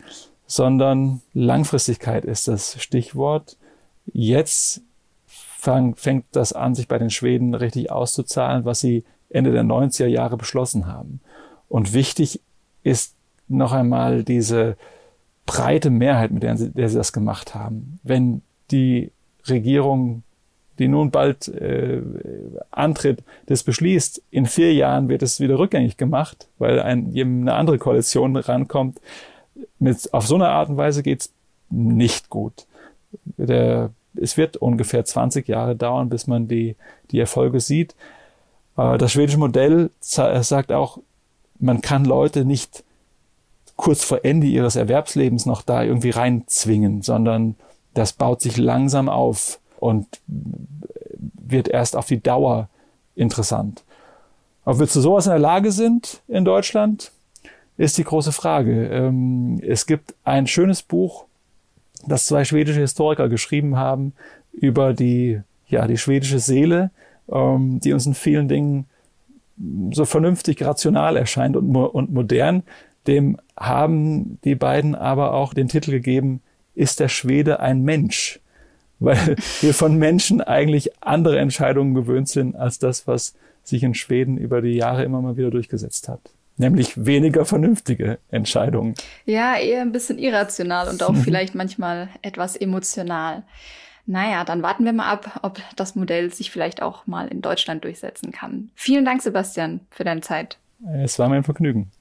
sondern 0.46 1.22
Langfristigkeit 1.34 2.26
ist 2.26 2.48
das 2.48 2.82
Stichwort. 2.82 3.58
Jetzt 4.06 4.82
fang, 5.26 5.96
fängt 5.96 6.26
das 6.32 6.54
an, 6.54 6.76
sich 6.76 6.88
bei 6.88 6.98
den 6.98 7.10
Schweden 7.10 7.54
richtig 7.54 7.92
auszuzahlen, 7.92 8.66
was 8.66 8.80
sie 8.80 9.04
Ende 9.30 9.52
der 9.52 9.64
90er 9.64 10.08
Jahre 10.08 10.38
beschlossen 10.38 10.88
haben. 10.88 11.22
Und 11.68 11.94
wichtig 11.94 12.42
ist 12.84 13.16
noch 13.48 13.74
einmal 13.74 14.24
diese 14.24 14.76
breite 15.46 15.90
Mehrheit, 15.90 16.32
mit 16.32 16.44
der 16.44 16.58
sie, 16.58 16.70
der 16.70 16.90
sie 16.90 16.98
das 16.98 17.14
gemacht 17.14 17.56
haben. 17.56 18.00
Wenn 18.04 18.42
die 18.72 19.12
Regierung, 19.48 20.24
die 20.78 20.88
nun 20.88 21.12
bald 21.12 21.48
äh, 21.48 22.02
antritt, 22.72 23.24
das 23.48 23.64
beschließt, 23.64 24.22
in 24.32 24.46
vier 24.46 24.74
Jahren 24.74 25.10
wird 25.10 25.24
es 25.24 25.40
wieder 25.40 25.60
rückgängig 25.60 25.98
gemacht, 25.98 26.48
weil 26.58 26.80
ein, 26.80 27.12
eine 27.16 27.54
andere 27.54 27.78
Koalition 27.78 28.36
rankommt, 28.36 29.00
mit, 29.80 30.14
auf 30.14 30.28
so 30.28 30.36
eine 30.36 30.50
Art 30.50 30.70
und 30.70 30.78
Weise 30.78 31.04
geht's 31.04 31.34
nicht 31.70 32.30
gut. 32.30 32.66
Der, 33.38 33.92
es 34.16 34.38
wird 34.38 34.58
ungefähr 34.58 35.04
20 35.04 35.48
Jahre 35.48 35.76
dauern, 35.76 36.10
bis 36.10 36.28
man 36.28 36.48
die, 36.48 36.76
die 37.12 37.20
Erfolge 37.20 37.60
sieht. 37.60 37.96
Äh, 38.80 38.98
das 38.98 39.12
schwedische 39.12 39.38
Modell 39.40 39.90
sagt 40.00 40.72
auch, 40.72 41.00
man 41.60 41.82
kann 41.82 42.06
Leute 42.06 42.46
nicht 42.46 42.84
kurz 43.76 44.04
vor 44.04 44.24
Ende 44.24 44.48
ihres 44.48 44.76
Erwerbslebens 44.76 45.46
noch 45.46 45.62
da 45.62 45.84
irgendwie 45.84 46.10
reinzwingen, 46.10 47.02
sondern 47.02 47.56
das 47.94 48.14
baut 48.14 48.42
sich 48.42 48.58
langsam 48.58 49.10
auf 49.10 49.60
und 49.80 50.08
wird 50.28 51.68
erst 51.68 51.96
auf 51.96 52.06
die 52.06 52.22
Dauer 52.22 52.70
interessant. 53.16 53.84
Ob 54.66 54.80
wir 54.80 54.88
zu 54.88 55.02
sowas 55.02 55.26
in 55.26 55.32
der 55.32 55.40
Lage 55.40 55.72
sind 55.72 56.22
in 56.28 56.46
Deutschland, 56.46 57.12
ist 57.78 57.98
die 57.98 58.04
große 58.04 58.34
Frage. 58.34 58.88
Ähm, 58.88 59.62
es 59.66 59.86
gibt 59.86 60.14
ein 60.24 60.48
schönes 60.48 60.84
Buch, 60.84 61.26
das 62.06 62.26
zwei 62.26 62.44
schwedische 62.44 62.82
Historiker 62.82 63.30
geschrieben 63.30 63.78
haben 63.78 64.14
über 64.52 64.94
die, 64.94 65.42
ja, 65.68 65.88
die 65.88 65.98
schwedische 65.98 66.40
Seele, 66.40 66.92
ähm, 67.32 67.80
die 67.80 67.94
uns 67.94 68.06
in 68.06 68.14
vielen 68.14 68.48
Dingen 68.48 68.86
so 69.92 70.06
vernünftig 70.06 70.64
rational 70.64 71.18
erscheint 71.18 71.56
und, 71.56 71.76
und 71.76 72.14
modern. 72.14 72.64
Dem 73.08 73.38
haben 73.58 74.40
die 74.44 74.56
beiden 74.56 74.96
aber 74.96 75.34
auch 75.34 75.54
den 75.54 75.68
Titel 75.68 75.92
gegeben, 75.92 76.42
ist 76.76 77.00
der 77.00 77.10
Schwede 77.10 77.60
ein 77.60 77.84
Mensch? 77.84 78.40
Weil 79.02 79.38
wir 79.62 79.74
von 79.74 79.96
Menschen 79.96 80.42
eigentlich 80.42 81.02
andere 81.02 81.40
Entscheidungen 81.40 81.94
gewöhnt 81.94 82.28
sind 82.28 82.58
als 82.58 82.80
das, 82.80 83.08
was 83.08 83.34
sich 83.64 83.82
in 83.84 83.94
Schweden 83.94 84.38
über 84.38 84.62
die 84.62 84.74
Jahre 84.74 85.06
immer 85.06 85.22
mal 85.22 85.38
wieder 85.38 85.52
durchgesetzt 85.52 86.10
hat 86.10 86.20
nämlich 86.60 87.06
weniger 87.06 87.46
vernünftige 87.46 88.20
Entscheidungen. 88.30 88.94
Ja, 89.26 89.58
eher 89.58 89.82
ein 89.82 89.92
bisschen 89.92 90.20
irrational 90.20 90.90
und 90.90 91.02
auch 91.02 91.16
vielleicht 91.24 91.56
manchmal 91.56 92.10
etwas 92.22 92.56
emotional. 92.56 93.44
Naja, 94.10 94.44
dann 94.44 94.64
warten 94.64 94.86
wir 94.86 94.94
mal 94.94 95.08
ab, 95.08 95.40
ob 95.44 95.62
das 95.76 95.94
Modell 95.94 96.34
sich 96.34 96.50
vielleicht 96.50 96.82
auch 96.82 97.06
mal 97.06 97.28
in 97.28 97.44
Deutschland 97.44 97.84
durchsetzen 97.84 98.32
kann. 98.32 98.72
Vielen 98.74 99.06
Dank, 99.06 99.22
Sebastian, 99.22 99.82
für 99.92 100.04
deine 100.04 100.22
Zeit. 100.22 100.58
Es 101.04 101.20
war 101.20 101.30
mein 101.30 101.44
Vergnügen. 101.44 101.92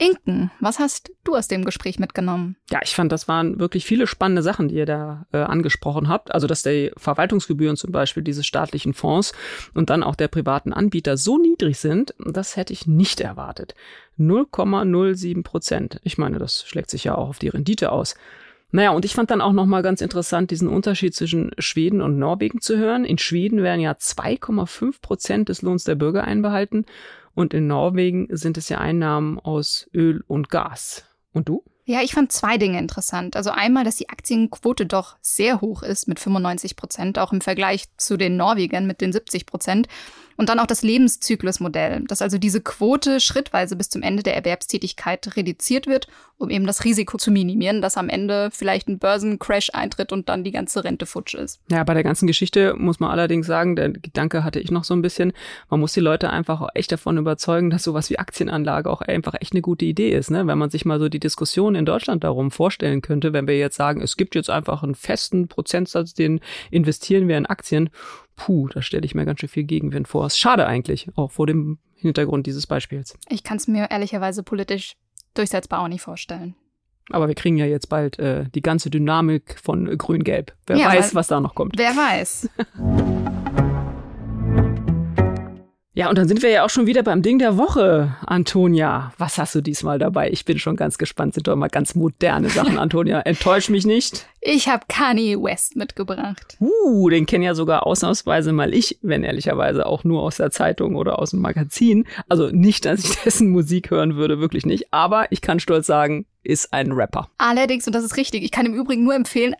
Inken, 0.00 0.50
was 0.60 0.78
hast 0.78 1.12
du 1.24 1.36
aus 1.36 1.46
dem 1.46 1.66
Gespräch 1.66 1.98
mitgenommen? 1.98 2.56
Ja, 2.70 2.80
ich 2.82 2.94
fand, 2.94 3.12
das 3.12 3.28
waren 3.28 3.60
wirklich 3.60 3.84
viele 3.84 4.06
spannende 4.06 4.42
Sachen, 4.42 4.68
die 4.68 4.76
ihr 4.76 4.86
da 4.86 5.26
äh, 5.30 5.38
angesprochen 5.38 6.08
habt. 6.08 6.32
Also, 6.32 6.46
dass 6.46 6.62
die 6.62 6.90
Verwaltungsgebühren 6.96 7.76
zum 7.76 7.92
Beispiel 7.92 8.22
dieses 8.22 8.46
staatlichen 8.46 8.94
Fonds 8.94 9.34
und 9.74 9.90
dann 9.90 10.02
auch 10.02 10.14
der 10.14 10.28
privaten 10.28 10.72
Anbieter 10.72 11.18
so 11.18 11.36
niedrig 11.36 11.78
sind, 11.78 12.14
das 12.18 12.56
hätte 12.56 12.72
ich 12.72 12.86
nicht 12.86 13.20
erwartet. 13.20 13.74
0,07 14.18 15.42
Prozent. 15.42 16.00
Ich 16.02 16.16
meine, 16.16 16.38
das 16.38 16.64
schlägt 16.66 16.88
sich 16.88 17.04
ja 17.04 17.14
auch 17.14 17.28
auf 17.28 17.38
die 17.38 17.48
Rendite 17.48 17.92
aus. 17.92 18.14
Naja, 18.72 18.90
und 18.92 19.04
ich 19.04 19.14
fand 19.14 19.30
dann 19.30 19.40
auch 19.40 19.52
nochmal 19.52 19.82
ganz 19.82 20.00
interessant, 20.00 20.50
diesen 20.50 20.68
Unterschied 20.68 21.14
zwischen 21.14 21.50
Schweden 21.58 22.00
und 22.00 22.18
Norwegen 22.18 22.60
zu 22.60 22.78
hören. 22.78 23.04
In 23.04 23.18
Schweden 23.18 23.62
werden 23.62 23.80
ja 23.80 23.92
2,5 23.92 25.02
Prozent 25.02 25.48
des 25.50 25.60
Lohns 25.60 25.84
der 25.84 25.96
Bürger 25.96 26.24
einbehalten 26.24 26.86
und 27.40 27.54
in 27.54 27.66
Norwegen 27.66 28.28
sind 28.30 28.58
es 28.58 28.68
ja 28.68 28.78
Einnahmen 28.78 29.38
aus 29.38 29.88
Öl 29.94 30.22
und 30.26 30.50
Gas. 30.50 31.04
Und 31.32 31.48
du? 31.48 31.64
Ja, 31.86 32.02
ich 32.02 32.12
fand 32.12 32.30
zwei 32.30 32.58
Dinge 32.58 32.78
interessant. 32.78 33.34
Also 33.34 33.48
einmal, 33.48 33.82
dass 33.82 33.96
die 33.96 34.10
Aktienquote 34.10 34.84
doch 34.84 35.16
sehr 35.22 35.62
hoch 35.62 35.82
ist 35.82 36.06
mit 36.06 36.20
95 36.20 36.76
Prozent, 36.76 37.18
auch 37.18 37.32
im 37.32 37.40
Vergleich 37.40 37.86
zu 37.96 38.18
den 38.18 38.36
Norwegern 38.36 38.86
mit 38.86 39.00
den 39.00 39.12
70 39.12 39.46
Prozent. 39.46 39.88
Und 40.36 40.48
dann 40.48 40.58
auch 40.58 40.66
das 40.66 40.82
Lebenszyklusmodell, 40.82 42.04
dass 42.06 42.22
also 42.22 42.38
diese 42.38 42.60
Quote 42.60 43.20
schrittweise 43.20 43.76
bis 43.76 43.90
zum 43.90 44.02
Ende 44.02 44.22
der 44.22 44.36
Erwerbstätigkeit 44.36 45.36
reduziert 45.36 45.86
wird, 45.86 46.08
um 46.38 46.48
eben 46.48 46.66
das 46.66 46.84
Risiko 46.84 47.18
zu 47.18 47.30
minimieren, 47.30 47.82
dass 47.82 47.98
am 47.98 48.08
Ende 48.08 48.48
vielleicht 48.50 48.88
ein 48.88 48.98
Börsencrash 48.98 49.70
eintritt 49.74 50.12
und 50.12 50.30
dann 50.30 50.42
die 50.42 50.52
ganze 50.52 50.82
Rente 50.82 51.04
futsch 51.04 51.34
ist. 51.34 51.60
Ja, 51.70 51.84
bei 51.84 51.92
der 51.92 52.02
ganzen 52.02 52.26
Geschichte 52.26 52.74
muss 52.74 52.98
man 52.98 53.10
allerdings 53.10 53.46
sagen, 53.46 53.76
der 53.76 53.90
Gedanke 53.90 54.42
hatte 54.42 54.58
ich 54.58 54.70
noch 54.70 54.84
so 54.84 54.94
ein 54.94 55.02
bisschen, 55.02 55.32
man 55.68 55.80
muss 55.80 55.92
die 55.92 56.00
Leute 56.00 56.30
einfach 56.30 56.62
auch 56.62 56.70
echt 56.74 56.92
davon 56.92 57.18
überzeugen, 57.18 57.68
dass 57.68 57.82
sowas 57.82 58.08
wie 58.08 58.18
Aktienanlage 58.18 58.88
auch 58.88 59.02
einfach 59.02 59.34
echt 59.38 59.52
eine 59.52 59.60
gute 59.60 59.84
Idee 59.84 60.10
ist. 60.10 60.30
Ne? 60.30 60.46
Wenn 60.46 60.58
man 60.58 60.70
sich 60.70 60.86
mal 60.86 60.98
so 60.98 61.10
die 61.10 61.20
Diskussion 61.20 61.74
in 61.74 61.84
Deutschland 61.84 62.24
darum 62.24 62.50
vorstellen 62.50 63.02
könnte, 63.02 63.34
wenn 63.34 63.46
wir 63.46 63.58
jetzt 63.58 63.76
sagen, 63.76 64.00
es 64.00 64.16
gibt 64.16 64.34
jetzt 64.34 64.48
einfach 64.48 64.82
einen 64.82 64.94
festen 64.94 65.48
Prozentsatz, 65.48 66.14
den 66.14 66.40
investieren 66.70 67.28
wir 67.28 67.36
in 67.36 67.46
Aktien, 67.46 67.90
puh, 68.36 68.68
da 68.68 68.82
stelle 68.82 69.04
ich 69.04 69.14
mir 69.14 69.24
ganz 69.24 69.40
schön 69.40 69.48
viel 69.48 69.64
Gegenwind 69.64 70.08
vor. 70.08 70.26
Ist 70.26 70.38
schade 70.38 70.66
eigentlich, 70.66 71.08
auch 71.16 71.30
vor 71.30 71.46
dem 71.46 71.78
Hintergrund 71.96 72.46
dieses 72.46 72.66
Beispiels. 72.66 73.16
Ich 73.28 73.44
kann 73.44 73.56
es 73.56 73.68
mir 73.68 73.90
ehrlicherweise 73.90 74.42
politisch 74.42 74.96
durchsetzbar 75.34 75.80
auch 75.80 75.88
nicht 75.88 76.02
vorstellen. 76.02 76.54
Aber 77.10 77.28
wir 77.28 77.34
kriegen 77.34 77.56
ja 77.56 77.66
jetzt 77.66 77.88
bald 77.88 78.18
äh, 78.18 78.44
die 78.54 78.62
ganze 78.62 78.88
Dynamik 78.88 79.58
von 79.60 79.86
Grün-Gelb. 79.98 80.52
Wer 80.66 80.76
ja, 80.76 80.86
weiß, 80.86 81.14
was 81.14 81.26
da 81.26 81.40
noch 81.40 81.54
kommt. 81.54 81.74
Wer 81.76 81.90
weiß. 81.90 82.48
Ja, 85.92 86.08
und 86.08 86.16
dann 86.16 86.28
sind 86.28 86.42
wir 86.42 86.50
ja 86.50 86.64
auch 86.64 86.70
schon 86.70 86.86
wieder 86.86 87.02
beim 87.02 87.20
Ding 87.20 87.40
der 87.40 87.56
Woche, 87.56 88.14
Antonia. 88.24 89.12
Was 89.18 89.38
hast 89.38 89.56
du 89.56 89.60
diesmal 89.60 89.98
dabei? 89.98 90.30
Ich 90.30 90.44
bin 90.44 90.60
schon 90.60 90.76
ganz 90.76 90.98
gespannt. 90.98 91.34
Sind 91.34 91.48
doch 91.48 91.52
immer 91.52 91.68
ganz 91.68 91.96
moderne 91.96 92.48
Sachen, 92.48 92.78
Antonia. 92.78 93.18
Enttäusch 93.22 93.68
mich 93.70 93.84
nicht. 93.86 94.24
Ich 94.40 94.68
habe 94.68 94.84
Kanye 94.88 95.36
West 95.42 95.74
mitgebracht. 95.74 96.56
Uh, 96.60 97.10
den 97.10 97.26
kenne 97.26 97.44
ja 97.44 97.56
sogar 97.56 97.88
ausnahmsweise 97.88 98.52
mal 98.52 98.72
ich, 98.72 99.00
wenn 99.02 99.24
ehrlicherweise 99.24 99.84
auch 99.84 100.04
nur 100.04 100.22
aus 100.22 100.36
der 100.36 100.52
Zeitung 100.52 100.94
oder 100.94 101.18
aus 101.18 101.30
dem 101.30 101.40
Magazin. 101.40 102.06
Also 102.28 102.50
nicht, 102.50 102.84
dass 102.84 103.02
ich 103.02 103.16
dessen 103.24 103.50
Musik 103.50 103.90
hören 103.90 104.14
würde, 104.14 104.38
wirklich 104.38 104.64
nicht. 104.64 104.92
Aber 104.92 105.32
ich 105.32 105.40
kann 105.40 105.58
stolz 105.58 105.88
sagen, 105.88 106.24
ist 106.44 106.72
ein 106.72 106.92
Rapper. 106.92 107.28
Allerdings, 107.38 107.88
und 107.88 107.96
das 107.96 108.04
ist 108.04 108.16
richtig, 108.16 108.44
ich 108.44 108.52
kann 108.52 108.64
im 108.64 108.74
Übrigen 108.74 109.02
nur 109.02 109.16
empfehlen, 109.16 109.56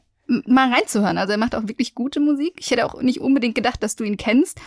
mal 0.46 0.72
reinzuhören. 0.72 1.18
Also 1.18 1.32
er 1.32 1.38
macht 1.38 1.56
auch 1.56 1.66
wirklich 1.66 1.96
gute 1.96 2.20
Musik. 2.20 2.54
Ich 2.60 2.70
hätte 2.70 2.86
auch 2.86 3.02
nicht 3.02 3.20
unbedingt 3.20 3.56
gedacht, 3.56 3.82
dass 3.82 3.96
du 3.96 4.04
ihn 4.04 4.16
kennst. 4.16 4.60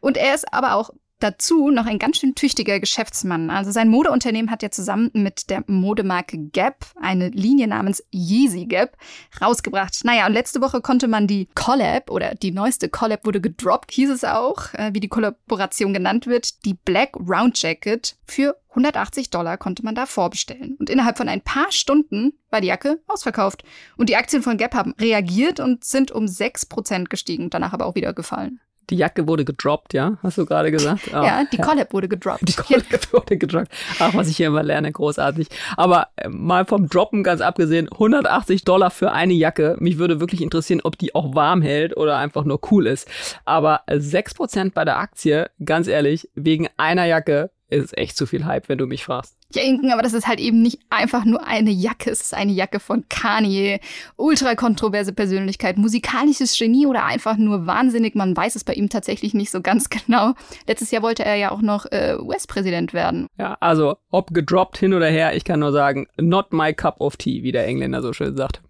Und 0.00 0.16
er 0.16 0.34
ist 0.34 0.50
aber 0.50 0.76
auch 0.76 0.90
dazu 1.20 1.70
noch 1.70 1.86
ein 1.86 1.98
ganz 1.98 2.18
schön 2.18 2.34
tüchtiger 2.34 2.80
Geschäftsmann. 2.80 3.50
Also 3.50 3.70
sein 3.70 3.88
Modeunternehmen 3.88 4.50
hat 4.50 4.62
ja 4.62 4.70
zusammen 4.70 5.10
mit 5.12 5.50
der 5.50 5.62
Modemarke 5.66 6.38
Gap 6.38 6.86
eine 7.00 7.28
Linie 7.28 7.68
namens 7.68 8.02
Yeezy 8.12 8.66
Gap 8.66 8.96
rausgebracht. 9.40 10.04
Naja, 10.04 10.26
und 10.26 10.32
letzte 10.32 10.60
Woche 10.60 10.80
konnte 10.80 11.08
man 11.08 11.26
die 11.26 11.48
Collab 11.54 12.10
oder 12.10 12.34
die 12.34 12.52
neueste 12.52 12.88
Collab 12.88 13.24
wurde 13.24 13.40
gedroppt, 13.40 13.92
hieß 13.92 14.10
es 14.10 14.24
auch, 14.24 14.74
äh, 14.74 14.90
wie 14.92 15.00
die 15.00 15.08
Kollaboration 15.08 15.92
genannt 15.92 16.26
wird, 16.26 16.64
die 16.64 16.74
Black 16.74 17.16
Round 17.16 17.60
Jacket 17.60 18.16
für 18.26 18.56
180 18.70 19.30
Dollar 19.30 19.58
konnte 19.58 19.84
man 19.84 19.94
da 19.94 20.06
vorbestellen. 20.06 20.76
Und 20.78 20.90
innerhalb 20.90 21.18
von 21.18 21.28
ein 21.28 21.40
paar 21.40 21.72
Stunden 21.72 22.32
war 22.50 22.60
die 22.60 22.68
Jacke 22.68 23.00
ausverkauft. 23.06 23.64
Und 23.96 24.08
die 24.08 24.16
Aktien 24.16 24.42
von 24.42 24.56
Gap 24.56 24.74
haben 24.74 24.94
reagiert 25.00 25.60
und 25.60 25.84
sind 25.84 26.12
um 26.12 26.24
6% 26.24 27.08
gestiegen, 27.08 27.50
danach 27.50 27.72
aber 27.72 27.86
auch 27.86 27.94
wieder 27.94 28.12
gefallen. 28.12 28.60
Die 28.90 28.96
Jacke 28.96 29.26
wurde 29.28 29.44
gedroppt, 29.44 29.94
ja? 29.94 30.18
Hast 30.22 30.38
du 30.38 30.44
gerade 30.44 30.70
gesagt? 30.70 31.10
Oh, 31.12 31.16
ja, 31.24 31.44
die 31.50 31.56
Collab 31.56 31.92
wurde 31.92 32.08
gedroppt. 32.08 32.48
Die 32.48 32.52
Collab 32.52 32.84
wurde 33.12 33.38
gedroppt. 33.38 33.68
Ach, 33.98 34.14
was 34.14 34.28
ich 34.28 34.36
hier 34.36 34.48
immer 34.48 34.62
lerne, 34.62 34.90
großartig. 34.90 35.48
Aber 35.76 36.08
äh, 36.16 36.28
mal 36.28 36.64
vom 36.64 36.88
Droppen 36.88 37.22
ganz 37.22 37.40
abgesehen, 37.40 37.88
180 37.90 38.64
Dollar 38.64 38.90
für 38.90 39.12
eine 39.12 39.32
Jacke. 39.32 39.76
Mich 39.78 39.98
würde 39.98 40.20
wirklich 40.20 40.42
interessieren, 40.42 40.80
ob 40.82 40.98
die 40.98 41.14
auch 41.14 41.34
warm 41.34 41.62
hält 41.62 41.96
oder 41.96 42.18
einfach 42.18 42.44
nur 42.44 42.60
cool 42.70 42.86
ist. 42.86 43.08
Aber 43.44 43.82
6% 43.88 44.72
bei 44.74 44.84
der 44.84 44.98
Aktie, 44.98 45.50
ganz 45.64 45.86
ehrlich, 45.86 46.28
wegen 46.34 46.68
einer 46.76 47.06
Jacke 47.06 47.50
ist 47.70 47.96
echt 47.96 48.16
zu 48.16 48.26
viel 48.26 48.44
Hype, 48.44 48.68
wenn 48.68 48.78
du 48.78 48.86
mich 48.86 49.04
fragst. 49.04 49.36
Ja, 49.54 49.62
Inken, 49.62 49.90
aber 49.90 50.02
das 50.02 50.12
ist 50.12 50.28
halt 50.28 50.38
eben 50.38 50.62
nicht 50.62 50.78
einfach 50.90 51.24
nur 51.24 51.46
eine 51.46 51.70
Jacke. 51.70 52.10
Es 52.10 52.20
ist 52.20 52.34
eine 52.34 52.52
Jacke 52.52 52.78
von 52.78 53.04
Kanye. 53.08 53.80
Ultra 54.16 54.54
kontroverse 54.54 55.12
Persönlichkeit, 55.12 55.76
musikalisches 55.76 56.56
Genie 56.56 56.86
oder 56.86 57.04
einfach 57.04 57.36
nur 57.36 57.66
wahnsinnig. 57.66 58.14
Man 58.14 58.36
weiß 58.36 58.54
es 58.54 58.64
bei 58.64 58.74
ihm 58.74 58.88
tatsächlich 58.88 59.34
nicht 59.34 59.50
so 59.50 59.60
ganz 59.60 59.88
genau. 60.06 60.34
Letztes 60.66 60.90
Jahr 60.90 61.02
wollte 61.02 61.24
er 61.24 61.34
ja 61.34 61.50
auch 61.50 61.62
noch 61.62 61.86
äh, 61.90 62.16
US-Präsident 62.20 62.92
werden. 62.92 63.26
Ja, 63.38 63.56
also 63.60 63.96
ob 64.10 64.32
gedroppt 64.32 64.78
hin 64.78 64.94
oder 64.94 65.08
her, 65.08 65.34
ich 65.34 65.44
kann 65.44 65.60
nur 65.60 65.72
sagen, 65.72 66.06
not 66.20 66.52
my 66.52 66.72
cup 66.72 67.00
of 67.00 67.16
tea, 67.16 67.42
wie 67.42 67.52
der 67.52 67.66
Engländer 67.66 68.02
so 68.02 68.12
schön 68.12 68.36
sagt. 68.36 68.62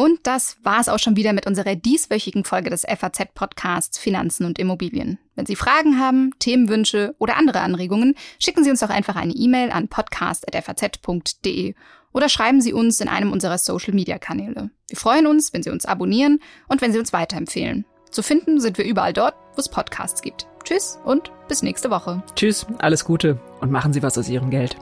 Und 0.00 0.20
das 0.22 0.56
war 0.62 0.80
es 0.80 0.88
auch 0.88 0.98
schon 0.98 1.16
wieder 1.16 1.34
mit 1.34 1.46
unserer 1.46 1.76
dieswöchigen 1.76 2.44
Folge 2.44 2.70
des 2.70 2.86
FAZ-Podcasts 2.86 3.98
Finanzen 3.98 4.46
und 4.46 4.58
Immobilien. 4.58 5.18
Wenn 5.34 5.44
Sie 5.44 5.56
Fragen 5.56 6.00
haben, 6.00 6.30
Themenwünsche 6.38 7.14
oder 7.18 7.36
andere 7.36 7.60
Anregungen, 7.60 8.14
schicken 8.38 8.64
Sie 8.64 8.70
uns 8.70 8.80
doch 8.80 8.88
einfach 8.88 9.14
eine 9.14 9.34
E-Mail 9.34 9.70
an 9.70 9.88
podcast.faz.de 9.88 11.74
oder 12.14 12.30
schreiben 12.30 12.62
Sie 12.62 12.72
uns 12.72 13.02
in 13.02 13.08
einem 13.08 13.30
unserer 13.30 13.58
Social-Media-Kanäle. 13.58 14.70
Wir 14.88 14.96
freuen 14.98 15.26
uns, 15.26 15.52
wenn 15.52 15.62
Sie 15.62 15.68
uns 15.68 15.84
abonnieren 15.84 16.40
und 16.66 16.80
wenn 16.80 16.94
Sie 16.94 16.98
uns 16.98 17.12
weiterempfehlen. 17.12 17.84
Zu 18.10 18.22
finden 18.22 18.58
sind 18.58 18.78
wir 18.78 18.86
überall 18.86 19.12
dort, 19.12 19.34
wo 19.54 19.60
es 19.60 19.68
Podcasts 19.68 20.22
gibt. 20.22 20.46
Tschüss 20.64 20.98
und 21.04 21.30
bis 21.46 21.62
nächste 21.62 21.90
Woche. 21.90 22.22
Tschüss, 22.36 22.66
alles 22.78 23.04
Gute 23.04 23.38
und 23.60 23.70
machen 23.70 23.92
Sie 23.92 24.02
was 24.02 24.16
aus 24.16 24.30
Ihrem 24.30 24.48
Geld. 24.48 24.78